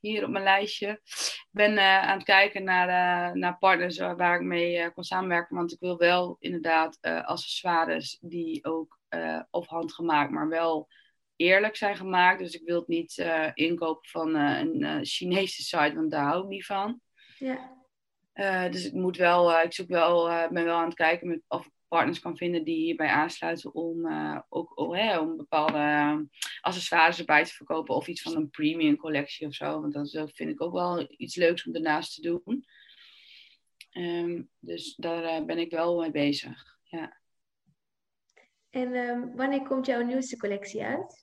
hier 0.00 0.24
op 0.24 0.30
mijn 0.30 0.44
lijstje. 0.44 1.00
Ik 1.04 1.48
ben 1.50 1.78
aan 1.78 2.16
het 2.16 2.26
kijken 2.26 2.64
naar, 2.64 3.36
naar 3.36 3.58
partners 3.58 3.98
waar 3.98 4.34
ik 4.34 4.46
mee 4.46 4.92
kan 4.92 5.04
samenwerken. 5.04 5.56
Want 5.56 5.72
ik 5.72 5.80
wil 5.80 5.96
wel 5.96 6.36
inderdaad 6.38 6.98
accessoires 7.00 8.18
die 8.20 8.64
ook 8.64 8.98
op 9.50 9.66
hand 9.66 9.94
gemaakt, 9.94 10.30
maar 10.30 10.48
wel 10.48 10.88
eerlijk 11.36 11.76
zijn 11.76 11.96
gemaakt. 11.96 12.38
Dus 12.38 12.54
ik 12.54 12.64
wil 12.64 12.78
het 12.78 12.88
niet 12.88 13.26
inkopen 13.54 14.08
van 14.08 14.34
een 14.34 15.04
Chinese 15.04 15.62
site, 15.62 15.94
want 15.94 16.10
daar 16.10 16.24
hou 16.24 16.42
ik 16.42 16.48
niet 16.48 16.66
van. 16.66 17.00
Ja. 17.38 18.68
dus 18.68 18.86
ik 18.86 18.92
moet 18.92 19.16
wel, 19.16 19.60
ik 19.60 19.72
zoek 19.72 19.88
wel, 19.88 20.48
ben 20.48 20.64
wel 20.64 20.76
aan 20.76 20.84
het 20.84 20.94
kijken 20.94 21.28
met, 21.28 21.40
of 21.48 21.70
partners 21.92 22.20
kan 22.20 22.36
vinden 22.36 22.64
die 22.64 22.76
hierbij 22.76 23.08
aansluiten 23.08 23.74
om 23.74 24.06
uh, 24.06 24.40
ook 24.48 24.78
oh, 24.78 25.20
om 25.20 25.36
bepaalde 25.36 25.78
uh, 25.78 26.18
accessoires 26.60 27.18
erbij 27.18 27.44
te 27.44 27.52
verkopen 27.52 27.94
of 27.94 28.06
iets 28.06 28.22
van 28.22 28.36
een 28.36 28.50
premium 28.50 28.96
collectie 28.96 29.46
of 29.46 29.54
zo. 29.54 29.80
Want 29.80 29.92
dat 29.92 30.30
vind 30.34 30.50
ik 30.50 30.62
ook 30.62 30.72
wel 30.72 31.06
iets 31.16 31.36
leuks 31.36 31.66
om 31.66 31.72
daarnaast 31.72 32.14
te 32.14 32.20
doen. 32.20 32.64
Um, 33.92 34.50
dus 34.58 34.94
daar 34.94 35.40
uh, 35.40 35.46
ben 35.46 35.58
ik 35.58 35.70
wel 35.70 36.00
mee 36.00 36.10
bezig. 36.10 36.78
Ja. 36.82 37.20
En 38.70 38.94
um, 38.94 39.36
wanneer 39.36 39.62
komt 39.62 39.86
jouw 39.86 40.02
nieuwste 40.02 40.36
collectie 40.36 40.84
uit? 40.84 41.21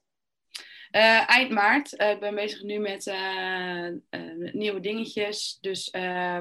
Uh, 0.91 1.29
eind 1.29 1.51
maart. 1.51 2.01
Uh, 2.01 2.09
ik 2.09 2.19
ben 2.19 2.35
bezig 2.35 2.61
nu 2.61 2.77
met, 2.79 3.07
uh, 3.07 3.87
met 4.37 4.53
nieuwe 4.53 4.79
dingetjes. 4.79 5.57
Dus 5.61 5.89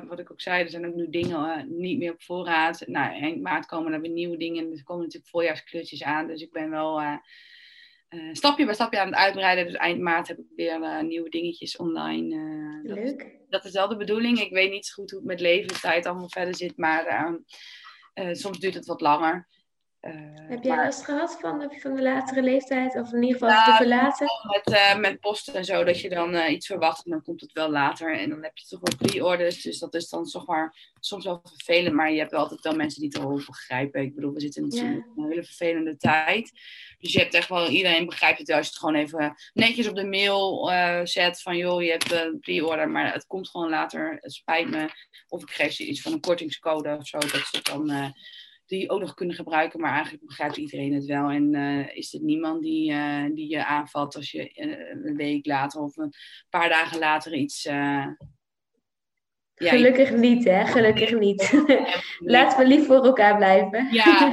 wat 0.09 0.19
ik 0.19 0.31
ook 0.31 0.41
zei, 0.41 0.63
er 0.63 0.71
zijn 0.71 0.87
ook 0.87 0.95
nu 0.95 1.11
dingen 1.11 1.67
niet 1.79 1.99
meer 1.99 2.13
op 2.13 2.23
voorraad. 2.23 2.87
Nou, 2.87 3.21
eind 3.21 3.43
maart 3.43 3.67
komen 3.67 3.93
er 3.93 4.01
weer 4.01 4.11
nieuwe 4.11 4.37
dingen. 4.37 4.73
Er 4.73 4.85
komen 4.85 5.03
natuurlijk 5.03 5.31
voorjaarskleurtjes 5.31 6.03
aan. 6.03 6.27
Dus 6.27 6.41
ik 6.41 6.53
ben 6.53 6.71
wel 6.71 7.01
stapje 8.33 8.65
bij 8.65 8.75
stapje 8.75 9.01
aan 9.01 9.07
het 9.07 9.17
uitbreiden. 9.17 9.67
Dus 9.67 9.75
eind 9.75 10.01
maart 10.01 10.29
heb 10.29 10.39
ik 10.39 10.47
weer 10.57 11.05
nieuwe 11.05 11.29
dingetjes 11.29 11.77
online. 11.77 12.37
Leuk. 12.83 13.19
Dat, 13.19 13.29
dat, 13.49 13.65
is 13.65 13.73
wel 13.73 13.89
de 13.89 13.97
bedoeling. 13.97 14.41
Ik 14.41 14.53
weet 14.53 14.71
niet 14.71 14.87
zo 14.87 14.95
goed 14.95 15.11
hoe 15.11 15.21
het 15.21 15.29
met 15.29 15.41
levenstijd 15.41 16.07
allemaal 16.07 16.31
verder 16.31 16.57
zit. 16.57 16.77
Maar 16.77 17.07
ehm, 18.15 18.35
soms 18.35 18.59
duurt 18.59 18.75
het 18.75 18.87
wat 18.87 19.01
langer. 19.01 19.49
Uh, 20.01 20.13
Heb 20.49 20.63
jij 20.63 20.77
maar, 20.77 20.85
last 20.85 21.05
gehad 21.05 21.39
van 21.41 21.59
de, 21.59 21.79
van 21.81 21.95
de 21.95 22.03
latere 22.03 22.43
leeftijd? 22.43 22.95
Of 22.95 23.13
in 23.13 23.23
ieder 23.23 23.39
geval 23.39 23.49
ja, 23.49 23.65
te 23.65 23.73
verlaten? 23.73 24.27
Met, 24.49 24.77
uh, 24.77 24.97
met 24.97 25.21
posten 25.21 25.55
en 25.55 25.65
zo, 25.65 25.85
dat 25.85 26.01
je 26.01 26.09
dan 26.09 26.35
uh, 26.35 26.51
iets 26.51 26.67
verwacht 26.67 27.05
en 27.05 27.11
dan 27.11 27.23
komt 27.23 27.41
het 27.41 27.53
wel 27.53 27.71
later. 27.71 28.19
En 28.19 28.31
dan 28.31 28.43
heb 28.43 28.57
je 28.57 28.67
toch 28.67 28.81
wel 28.83 28.97
pre-orders. 28.97 29.63
Dus 29.63 29.79
dat 29.79 29.95
is 29.95 30.09
dan 30.09 30.25
toch 30.25 30.47
maar 30.47 30.93
soms 31.01 31.25
wel 31.25 31.41
vervelend. 31.45 31.95
Maar 31.95 32.13
je 32.13 32.19
hebt 32.19 32.31
wel 32.31 32.41
altijd 32.41 32.61
wel 32.61 32.77
mensen 32.77 33.01
die 33.01 33.11
het 33.13 33.19
wel 33.19 33.43
begrijpen. 33.47 34.03
Ik 34.03 34.15
bedoel, 34.15 34.33
we 34.33 34.41
zitten 34.41 34.63
natuurlijk 34.63 35.07
in 35.17 35.23
een 35.23 35.29
hele 35.29 35.45
vervelende 35.45 35.97
tijd. 35.97 36.53
Dus 36.99 37.13
je 37.13 37.19
hebt 37.19 37.35
echt 37.35 37.49
wel, 37.49 37.69
iedereen 37.69 38.07
begrijpt 38.07 38.39
het 38.39 38.49
wel 38.49 38.57
als 38.57 38.67
je 38.67 38.73
het 38.73 38.81
gewoon 38.81 38.95
even 38.95 39.35
netjes 39.53 39.89
op 39.89 39.97
de 39.97 40.07
mail 40.07 40.71
zet. 41.07 41.43
Van 41.43 41.57
joh, 41.57 41.83
je 41.83 41.91
hebt 41.91 42.13
een 42.13 42.39
pre-order, 42.41 42.89
maar 42.89 43.13
het 43.13 43.27
komt 43.27 43.49
gewoon 43.49 43.71
later. 43.71 44.17
Het 44.21 44.33
spijt 44.33 44.71
me. 44.71 44.89
Of 45.29 45.43
ik 45.43 45.51
geef 45.51 45.73
ze 45.73 45.87
iets 45.87 46.01
van 46.01 46.13
een 46.13 46.21
kortingscode 46.21 46.97
of 46.97 47.07
zo. 47.07 47.19
Dat 47.19 47.49
ze 47.51 47.61
dan 47.63 48.15
die 48.69 48.91
ook 48.91 49.01
nog 49.01 49.15
kunnen 49.15 49.37
gebruiken. 49.37 49.81
Maar 49.81 49.93
eigenlijk 49.93 50.27
begrijpt 50.27 50.57
iedereen 50.57 50.95
het 50.95 51.05
wel. 51.05 51.29
En 51.29 51.55
uh, 51.55 51.97
is 51.97 52.15
er 52.15 52.23
niemand 52.23 52.63
die, 52.63 52.93
uh, 52.93 53.25
die 53.35 53.49
je 53.49 53.65
aanvalt 53.65 54.17
als 54.17 54.31
je 54.31 54.53
uh, 54.55 55.05
een 55.05 55.17
week 55.17 55.47
later 55.47 55.81
of 55.81 55.97
een 55.97 56.13
paar 56.49 56.69
dagen 56.69 56.99
later 56.99 57.35
iets. 57.35 57.69
Gelukkig 59.55 60.11
ja, 60.11 60.17
niet, 60.17 60.45
hè? 60.45 60.67
Gelukkig 60.67 61.19
niet. 61.19 61.53
Laten 62.19 62.59
we 62.59 62.67
lief 62.67 62.87
voor 62.87 63.05
elkaar 63.05 63.37
blijven. 63.37 63.89
Ja, 63.93 64.33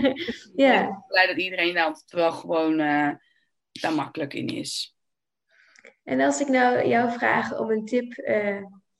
ja. 0.55 0.81
Ik 0.81 0.87
ben 0.87 1.03
blij 1.07 1.27
dat 1.27 1.37
iedereen 1.37 1.73
daar 1.73 1.85
altijd 1.85 2.11
wel 2.11 2.31
gewoon 2.31 2.77
daar 3.71 3.93
makkelijk 3.95 4.33
in 4.33 4.47
is. 4.47 4.95
En 6.03 6.21
als 6.21 6.41
ik 6.41 6.47
nou 6.47 6.87
jou 6.87 7.11
vraag 7.11 7.59
om 7.59 7.69
een 7.69 7.85
tip 7.85 8.15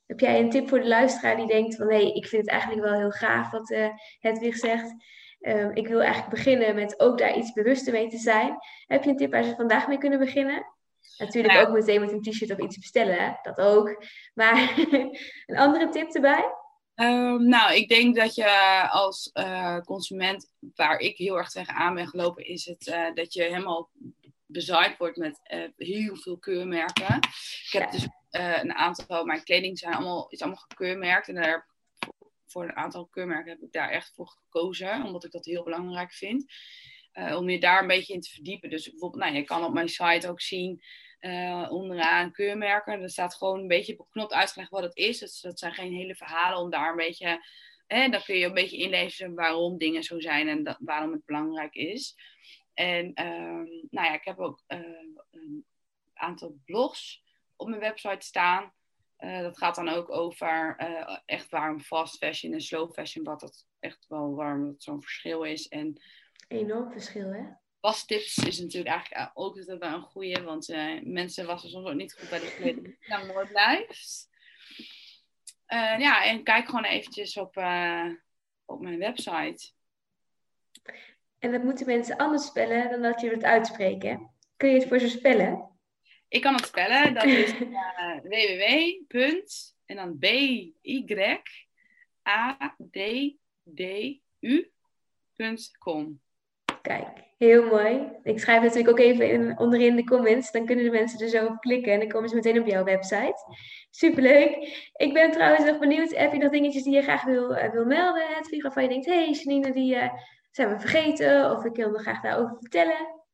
heb 0.06 0.20
jij 0.20 0.40
een 0.40 0.50
tip 0.50 0.68
voor 0.68 0.80
de 0.80 0.88
luisteraar 0.88 1.36
die 1.36 1.46
denkt 1.46 1.76
van 1.76 1.86
nee, 1.86 2.12
ik 2.12 2.26
vind 2.26 2.42
het 2.42 2.50
eigenlijk 2.50 2.82
wel 2.82 2.98
heel 2.98 3.10
gaaf 3.10 3.50
wat 3.50 3.70
uh, 3.70 3.88
Hedwig 4.18 4.56
zegt. 4.56 4.94
Um, 5.46 5.70
ik 5.74 5.88
wil 5.88 6.00
eigenlijk 6.00 6.30
beginnen 6.30 6.74
met 6.74 7.00
ook 7.00 7.18
daar 7.18 7.36
iets 7.36 7.52
bewuster 7.52 7.92
mee 7.92 8.08
te 8.08 8.18
zijn. 8.18 8.58
Heb 8.86 9.04
je 9.04 9.10
een 9.10 9.16
tip 9.16 9.30
waar 9.30 9.44
ze 9.44 9.54
vandaag 9.54 9.88
mee 9.88 9.98
kunnen 9.98 10.18
beginnen? 10.18 10.66
Natuurlijk 11.16 11.54
ja. 11.54 11.60
ook 11.60 11.72
meteen 11.72 12.00
met 12.00 12.12
een 12.12 12.22
t-shirt 12.22 12.50
of 12.50 12.58
iets 12.58 12.78
bestellen, 12.78 13.38
dat 13.42 13.58
ook. 13.58 14.04
Maar 14.34 14.74
een 15.46 15.56
andere 15.56 15.88
tip 15.88 16.14
erbij? 16.14 16.54
Um, 16.94 17.48
nou, 17.48 17.74
ik 17.74 17.88
denk 17.88 18.16
dat 18.16 18.34
je 18.34 18.50
als 18.90 19.30
uh, 19.34 19.78
consument, 19.78 20.52
waar 20.74 20.98
ik 20.98 21.16
heel 21.16 21.36
erg 21.36 21.50
tegenaan 21.50 21.94
ben 21.94 22.08
gelopen, 22.08 22.46
is 22.46 22.64
het 22.64 22.86
uh, 22.86 23.14
dat 23.14 23.32
je 23.32 23.42
helemaal 23.42 23.90
bezaaid 24.46 24.96
wordt 24.96 25.16
met 25.16 25.40
uh, 25.54 25.68
heel 25.76 26.16
veel 26.16 26.38
keurmerken. 26.38 27.16
Ik 27.16 27.68
heb 27.70 27.82
ja. 27.82 27.90
dus 27.90 28.08
een 28.62 28.74
aantal, 28.74 29.24
mijn 29.24 29.44
kleding 29.44 29.78
zijn 29.78 29.94
allemaal, 29.94 30.26
is 30.28 30.40
allemaal 30.40 30.64
gekeurmerkt 30.68 31.28
en 31.28 31.34
daar 31.34 31.50
heb 31.50 31.64
voor 32.56 32.64
een 32.64 32.76
aantal 32.76 33.06
keurmerken 33.06 33.50
heb 33.50 33.62
ik 33.62 33.72
daar 33.72 33.90
echt 33.90 34.12
voor 34.14 34.28
gekozen, 34.28 35.04
omdat 35.04 35.24
ik 35.24 35.30
dat 35.30 35.44
heel 35.44 35.62
belangrijk 35.62 36.12
vind. 36.12 36.52
Uh, 37.12 37.36
om 37.36 37.48
je 37.48 37.60
daar 37.60 37.80
een 37.80 37.86
beetje 37.86 38.12
in 38.12 38.20
te 38.20 38.30
verdiepen. 38.30 38.70
Dus 38.70 38.90
bijvoorbeeld, 38.90 39.22
nou, 39.22 39.34
je 39.34 39.42
kan 39.42 39.64
op 39.64 39.72
mijn 39.72 39.88
site 39.88 40.28
ook 40.28 40.40
zien 40.40 40.82
uh, 41.20 41.66
onderaan 41.70 42.32
keurmerken. 42.32 43.02
Er 43.02 43.10
staat 43.10 43.34
gewoon 43.34 43.60
een 43.60 43.68
beetje 43.68 43.96
beknopt 43.96 44.32
uitgelegd 44.32 44.70
wat 44.70 44.82
het 44.82 44.96
is. 44.96 45.18
Dus 45.18 45.40
dat 45.40 45.58
zijn 45.58 45.74
geen 45.74 45.92
hele 45.92 46.14
verhalen 46.14 46.58
om 46.58 46.70
daar 46.70 46.90
een 46.90 46.96
beetje. 46.96 47.46
Hè, 47.86 48.08
dan 48.08 48.22
kun 48.22 48.36
je 48.36 48.46
een 48.46 48.54
beetje 48.54 48.76
inlezen 48.76 49.34
waarom 49.34 49.78
dingen 49.78 50.02
zo 50.02 50.20
zijn 50.20 50.48
en 50.48 50.76
waarom 50.80 51.12
het 51.12 51.24
belangrijk 51.24 51.74
is. 51.74 52.16
En 52.74 53.06
uh, 53.06 53.84
nou 53.90 54.06
ja, 54.06 54.14
ik 54.14 54.24
heb 54.24 54.38
ook 54.38 54.62
uh, 54.68 54.78
een 55.30 55.66
aantal 56.14 56.58
blogs 56.64 57.22
op 57.56 57.68
mijn 57.68 57.80
website 57.80 58.26
staan. 58.26 58.72
Uh, 59.18 59.40
dat 59.40 59.58
gaat 59.58 59.74
dan 59.74 59.88
ook 59.88 60.10
over 60.10 60.76
uh, 60.78 61.18
echt 61.24 61.50
waarom 61.50 61.80
fast 61.80 62.16
fashion 62.16 62.52
en 62.52 62.60
slow 62.60 62.92
fashion, 62.92 63.24
wat 63.24 63.40
dat 63.40 63.66
echt 63.78 64.06
wel 64.08 64.34
waarom 64.34 64.66
dat 64.66 64.82
zo'n 64.82 65.02
verschil 65.02 65.42
is. 65.42 65.68
En, 65.68 66.02
Enorm 66.48 66.92
verschil, 66.92 67.32
hè? 67.32 67.44
Wastips 67.80 68.36
is 68.36 68.60
natuurlijk 68.60 68.94
eigenlijk 68.94 69.30
ook 69.34 69.54
wel 69.64 69.82
een 69.82 70.00
goede, 70.00 70.42
want 70.42 70.68
uh, 70.68 71.02
mensen 71.02 71.46
wassen 71.46 71.70
soms 71.70 71.88
ook 71.88 71.94
niet 71.94 72.14
goed 72.18 72.28
bij 72.28 72.38
de 72.38 72.54
kleding, 72.56 72.96
lang 73.08 73.26
mooi 73.32 73.46
blijft. 73.46 74.28
ja, 75.98 76.24
en 76.24 76.42
kijk 76.42 76.66
gewoon 76.66 76.84
eventjes 76.84 77.36
op, 77.36 77.56
op 78.64 78.80
mijn 78.80 78.98
website. 78.98 79.72
En 81.38 81.52
dat 81.52 81.62
moeten 81.62 81.86
mensen 81.86 82.16
anders 82.16 82.46
spellen 82.46 82.90
dan 82.90 83.02
dat 83.02 83.20
je 83.20 83.30
het 83.30 83.44
uitspreken. 83.44 84.30
Kun 84.56 84.68
je 84.68 84.78
het 84.78 84.88
voor 84.88 84.98
ze 84.98 85.08
spellen? 85.08 85.75
Ik 86.28 86.42
kan 86.42 86.54
het 86.54 86.66
spellen. 86.66 87.14
Dat 87.14 87.24
is 87.24 87.52
uh, 87.60 88.16
www. 88.22 88.62
en 89.86 89.96
dan 89.96 90.18
b 90.18 90.24
y 90.82 91.04
a 92.28 92.76
d 92.90 92.98
d 93.74 93.80
u.com. 94.40 96.20
Kijk, 96.82 97.08
heel 97.38 97.66
mooi. 97.66 98.08
Ik 98.22 98.40
schrijf 98.40 98.62
het 98.62 98.74
natuurlijk 98.74 98.98
ook 98.98 99.04
even 99.04 99.30
in, 99.30 99.58
onderin 99.58 99.96
de 99.96 100.04
comments. 100.04 100.50
Dan 100.50 100.66
kunnen 100.66 100.84
de 100.84 100.90
mensen 100.90 101.20
er 101.20 101.28
zo 101.28 101.46
op 101.46 101.60
klikken 101.60 101.92
en 101.92 101.98
dan 101.98 102.08
komen 102.08 102.28
ze 102.28 102.34
meteen 102.34 102.60
op 102.60 102.66
jouw 102.66 102.84
website. 102.84 103.56
Superleuk. 103.90 104.56
Ik 104.96 105.12
ben 105.12 105.30
trouwens 105.30 105.64
nog 105.64 105.78
benieuwd. 105.78 106.16
Heb 106.16 106.32
je 106.32 106.38
nog 106.38 106.52
dingetjes 106.52 106.82
die 106.82 106.94
je 106.94 107.02
graag 107.02 107.24
wil, 107.24 107.50
uh, 107.50 107.70
wil 107.72 107.84
melden? 107.84 108.28
Het 108.28 108.62
waarvan 108.62 108.82
je 108.82 108.88
denkt, 108.88 109.06
hé 109.06 109.24
hey, 109.24 109.30
Janine, 109.30 109.72
die 109.72 109.94
uh, 109.94 110.12
zijn 110.50 110.68
we 110.68 110.80
vergeten. 110.80 111.50
Of 111.50 111.64
ik 111.64 111.76
wil 111.76 111.90
nog 111.90 112.02
graag 112.02 112.20
daarover 112.20 112.56
vertellen. 112.60 113.24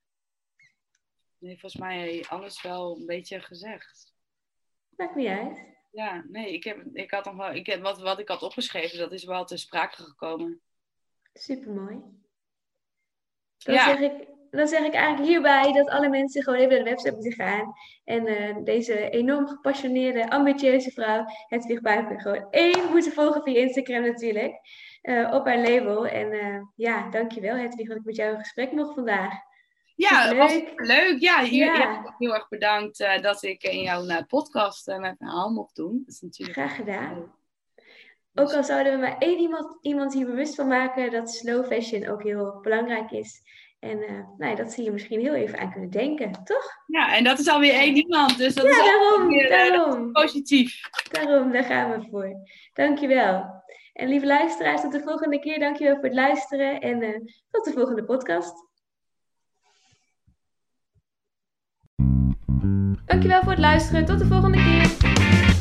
Nee, 1.43 1.59
volgens 1.61 1.81
mij 1.83 2.25
alles 2.29 2.63
wel 2.63 2.97
een 2.97 3.07
beetje 3.07 3.41
gezegd. 3.41 4.15
Maakt 4.97 5.15
niet 5.15 5.29
uit. 5.29 5.65
Ja, 5.91 6.25
nee, 6.29 6.53
ik 6.53 6.65
heb, 6.65 6.85
ik 6.93 7.11
had 7.11 7.25
nog 7.25 7.37
wel, 7.37 7.53
ik 7.53 7.67
heb, 7.67 7.83
wat, 7.83 8.01
wat 8.01 8.19
ik 8.19 8.29
had 8.29 8.43
opgeschreven, 8.43 8.99
dat 8.99 9.13
is 9.13 9.25
wel 9.25 9.45
te 9.45 9.57
sprake 9.57 10.03
gekomen. 10.03 10.61
Supermooi. 11.33 12.01
Dan, 13.59 13.75
ja. 13.75 13.85
zeg 13.85 14.01
ik, 14.01 14.29
dan 14.51 14.69
zeg 14.69 14.85
ik 14.85 14.95
eigenlijk 14.95 15.29
hierbij 15.29 15.73
dat 15.73 15.89
alle 15.89 16.09
mensen 16.09 16.43
gewoon 16.43 16.59
even 16.59 16.75
naar 16.75 16.85
de 16.85 16.91
website 16.91 17.15
moeten 17.15 17.33
gaan. 17.33 17.73
En 18.05 18.27
uh, 18.27 18.65
deze 18.65 19.11
enorm 19.11 19.47
gepassioneerde, 19.47 20.31
ambitieuze 20.31 20.91
vrouw, 20.91 21.25
Hedwig 21.49 21.81
Buiken, 21.81 22.21
gewoon 22.21 22.51
één 22.51 22.91
moeten 22.91 23.13
volgen 23.13 23.43
via 23.43 23.61
Instagram 23.61 24.03
natuurlijk. 24.03 24.55
Uh, 25.03 25.35
op 25.35 25.47
haar 25.47 25.59
label. 25.59 26.07
En 26.07 26.33
uh, 26.33 26.63
ja, 26.75 27.11
dankjewel 27.11 27.57
Hedwig 27.57 27.89
dat 27.89 27.97
ik 27.97 28.05
met 28.05 28.17
jou 28.17 28.33
in 28.33 28.39
gesprek 28.39 28.73
mocht 28.73 28.95
vandaag. 28.95 29.51
Ja, 30.09 30.27
dat 30.29 30.37
was 30.37 30.61
leuk. 30.77 31.21
Ja, 31.21 31.43
hier, 31.43 31.65
ja. 31.65 32.15
heel 32.19 32.35
erg 32.35 32.49
bedankt 32.49 33.01
uh, 33.01 33.21
dat 33.21 33.43
ik 33.43 33.63
in 33.63 33.83
jouw 33.83 34.05
uh, 34.05 34.17
podcast 34.27 34.89
uh, 34.89 34.99
mijn 34.99 35.17
verhaal 35.17 35.51
mocht 35.51 35.77
doen. 35.77 36.03
Dat 36.05 36.15
is 36.15 36.21
natuurlijk 36.21 36.59
Graag 36.59 36.77
gedaan. 36.77 37.35
Ook 38.35 38.53
al 38.53 38.65
zouden 38.65 38.93
we 38.93 38.99
maar 38.99 39.19
één 39.19 39.39
iemand, 39.39 39.79
iemand 39.81 40.15
hier 40.15 40.27
bewust 40.27 40.55
van 40.55 40.69
maken 40.69 41.11
dat 41.11 41.31
slow 41.31 41.67
fashion 41.67 42.09
ook 42.09 42.23
heel 42.23 42.59
belangrijk 42.63 43.11
is. 43.11 43.43
En 43.79 43.99
nou, 44.39 44.57
dat 44.57 44.73
zie 44.73 44.85
je 44.85 44.91
misschien 44.91 45.21
heel 45.21 45.35
even 45.35 45.59
aan 45.59 45.71
kunnen 45.71 45.91
denken, 45.91 46.33
toch? 46.45 46.65
Ja, 46.87 47.17
en 47.17 47.25
dat 47.25 47.39
is 47.39 47.49
alweer 47.49 47.75
één 47.75 47.97
iemand, 47.97 48.39
dus 48.39 48.55
dat 48.55 48.65
ja, 48.65 48.71
is 48.71 48.77
daarom, 48.77 49.29
weer, 49.29 49.49
daarom. 49.49 50.13
positief. 50.13 50.81
Daarom, 51.11 51.53
daar 51.53 51.65
gaan 51.65 51.91
we 51.91 52.09
voor. 52.11 52.35
Dankjewel. 52.73 53.63
En 53.93 54.09
lieve 54.09 54.27
luisteraars, 54.27 54.81
tot 54.81 54.93
de 54.93 55.01
volgende 55.01 55.39
keer. 55.39 55.59
Dankjewel 55.59 55.95
voor 55.95 56.05
het 56.05 56.15
luisteren 56.15 56.81
en 56.81 57.25
tot 57.51 57.65
de 57.65 57.73
volgende 57.73 58.05
podcast. 58.05 58.72
Dankjewel 63.23 63.43
voor 63.43 63.53
het 63.53 63.61
luisteren. 63.61 64.05
Tot 64.05 64.19
de 64.19 64.27
volgende 64.27 64.59
keer. 64.59 65.52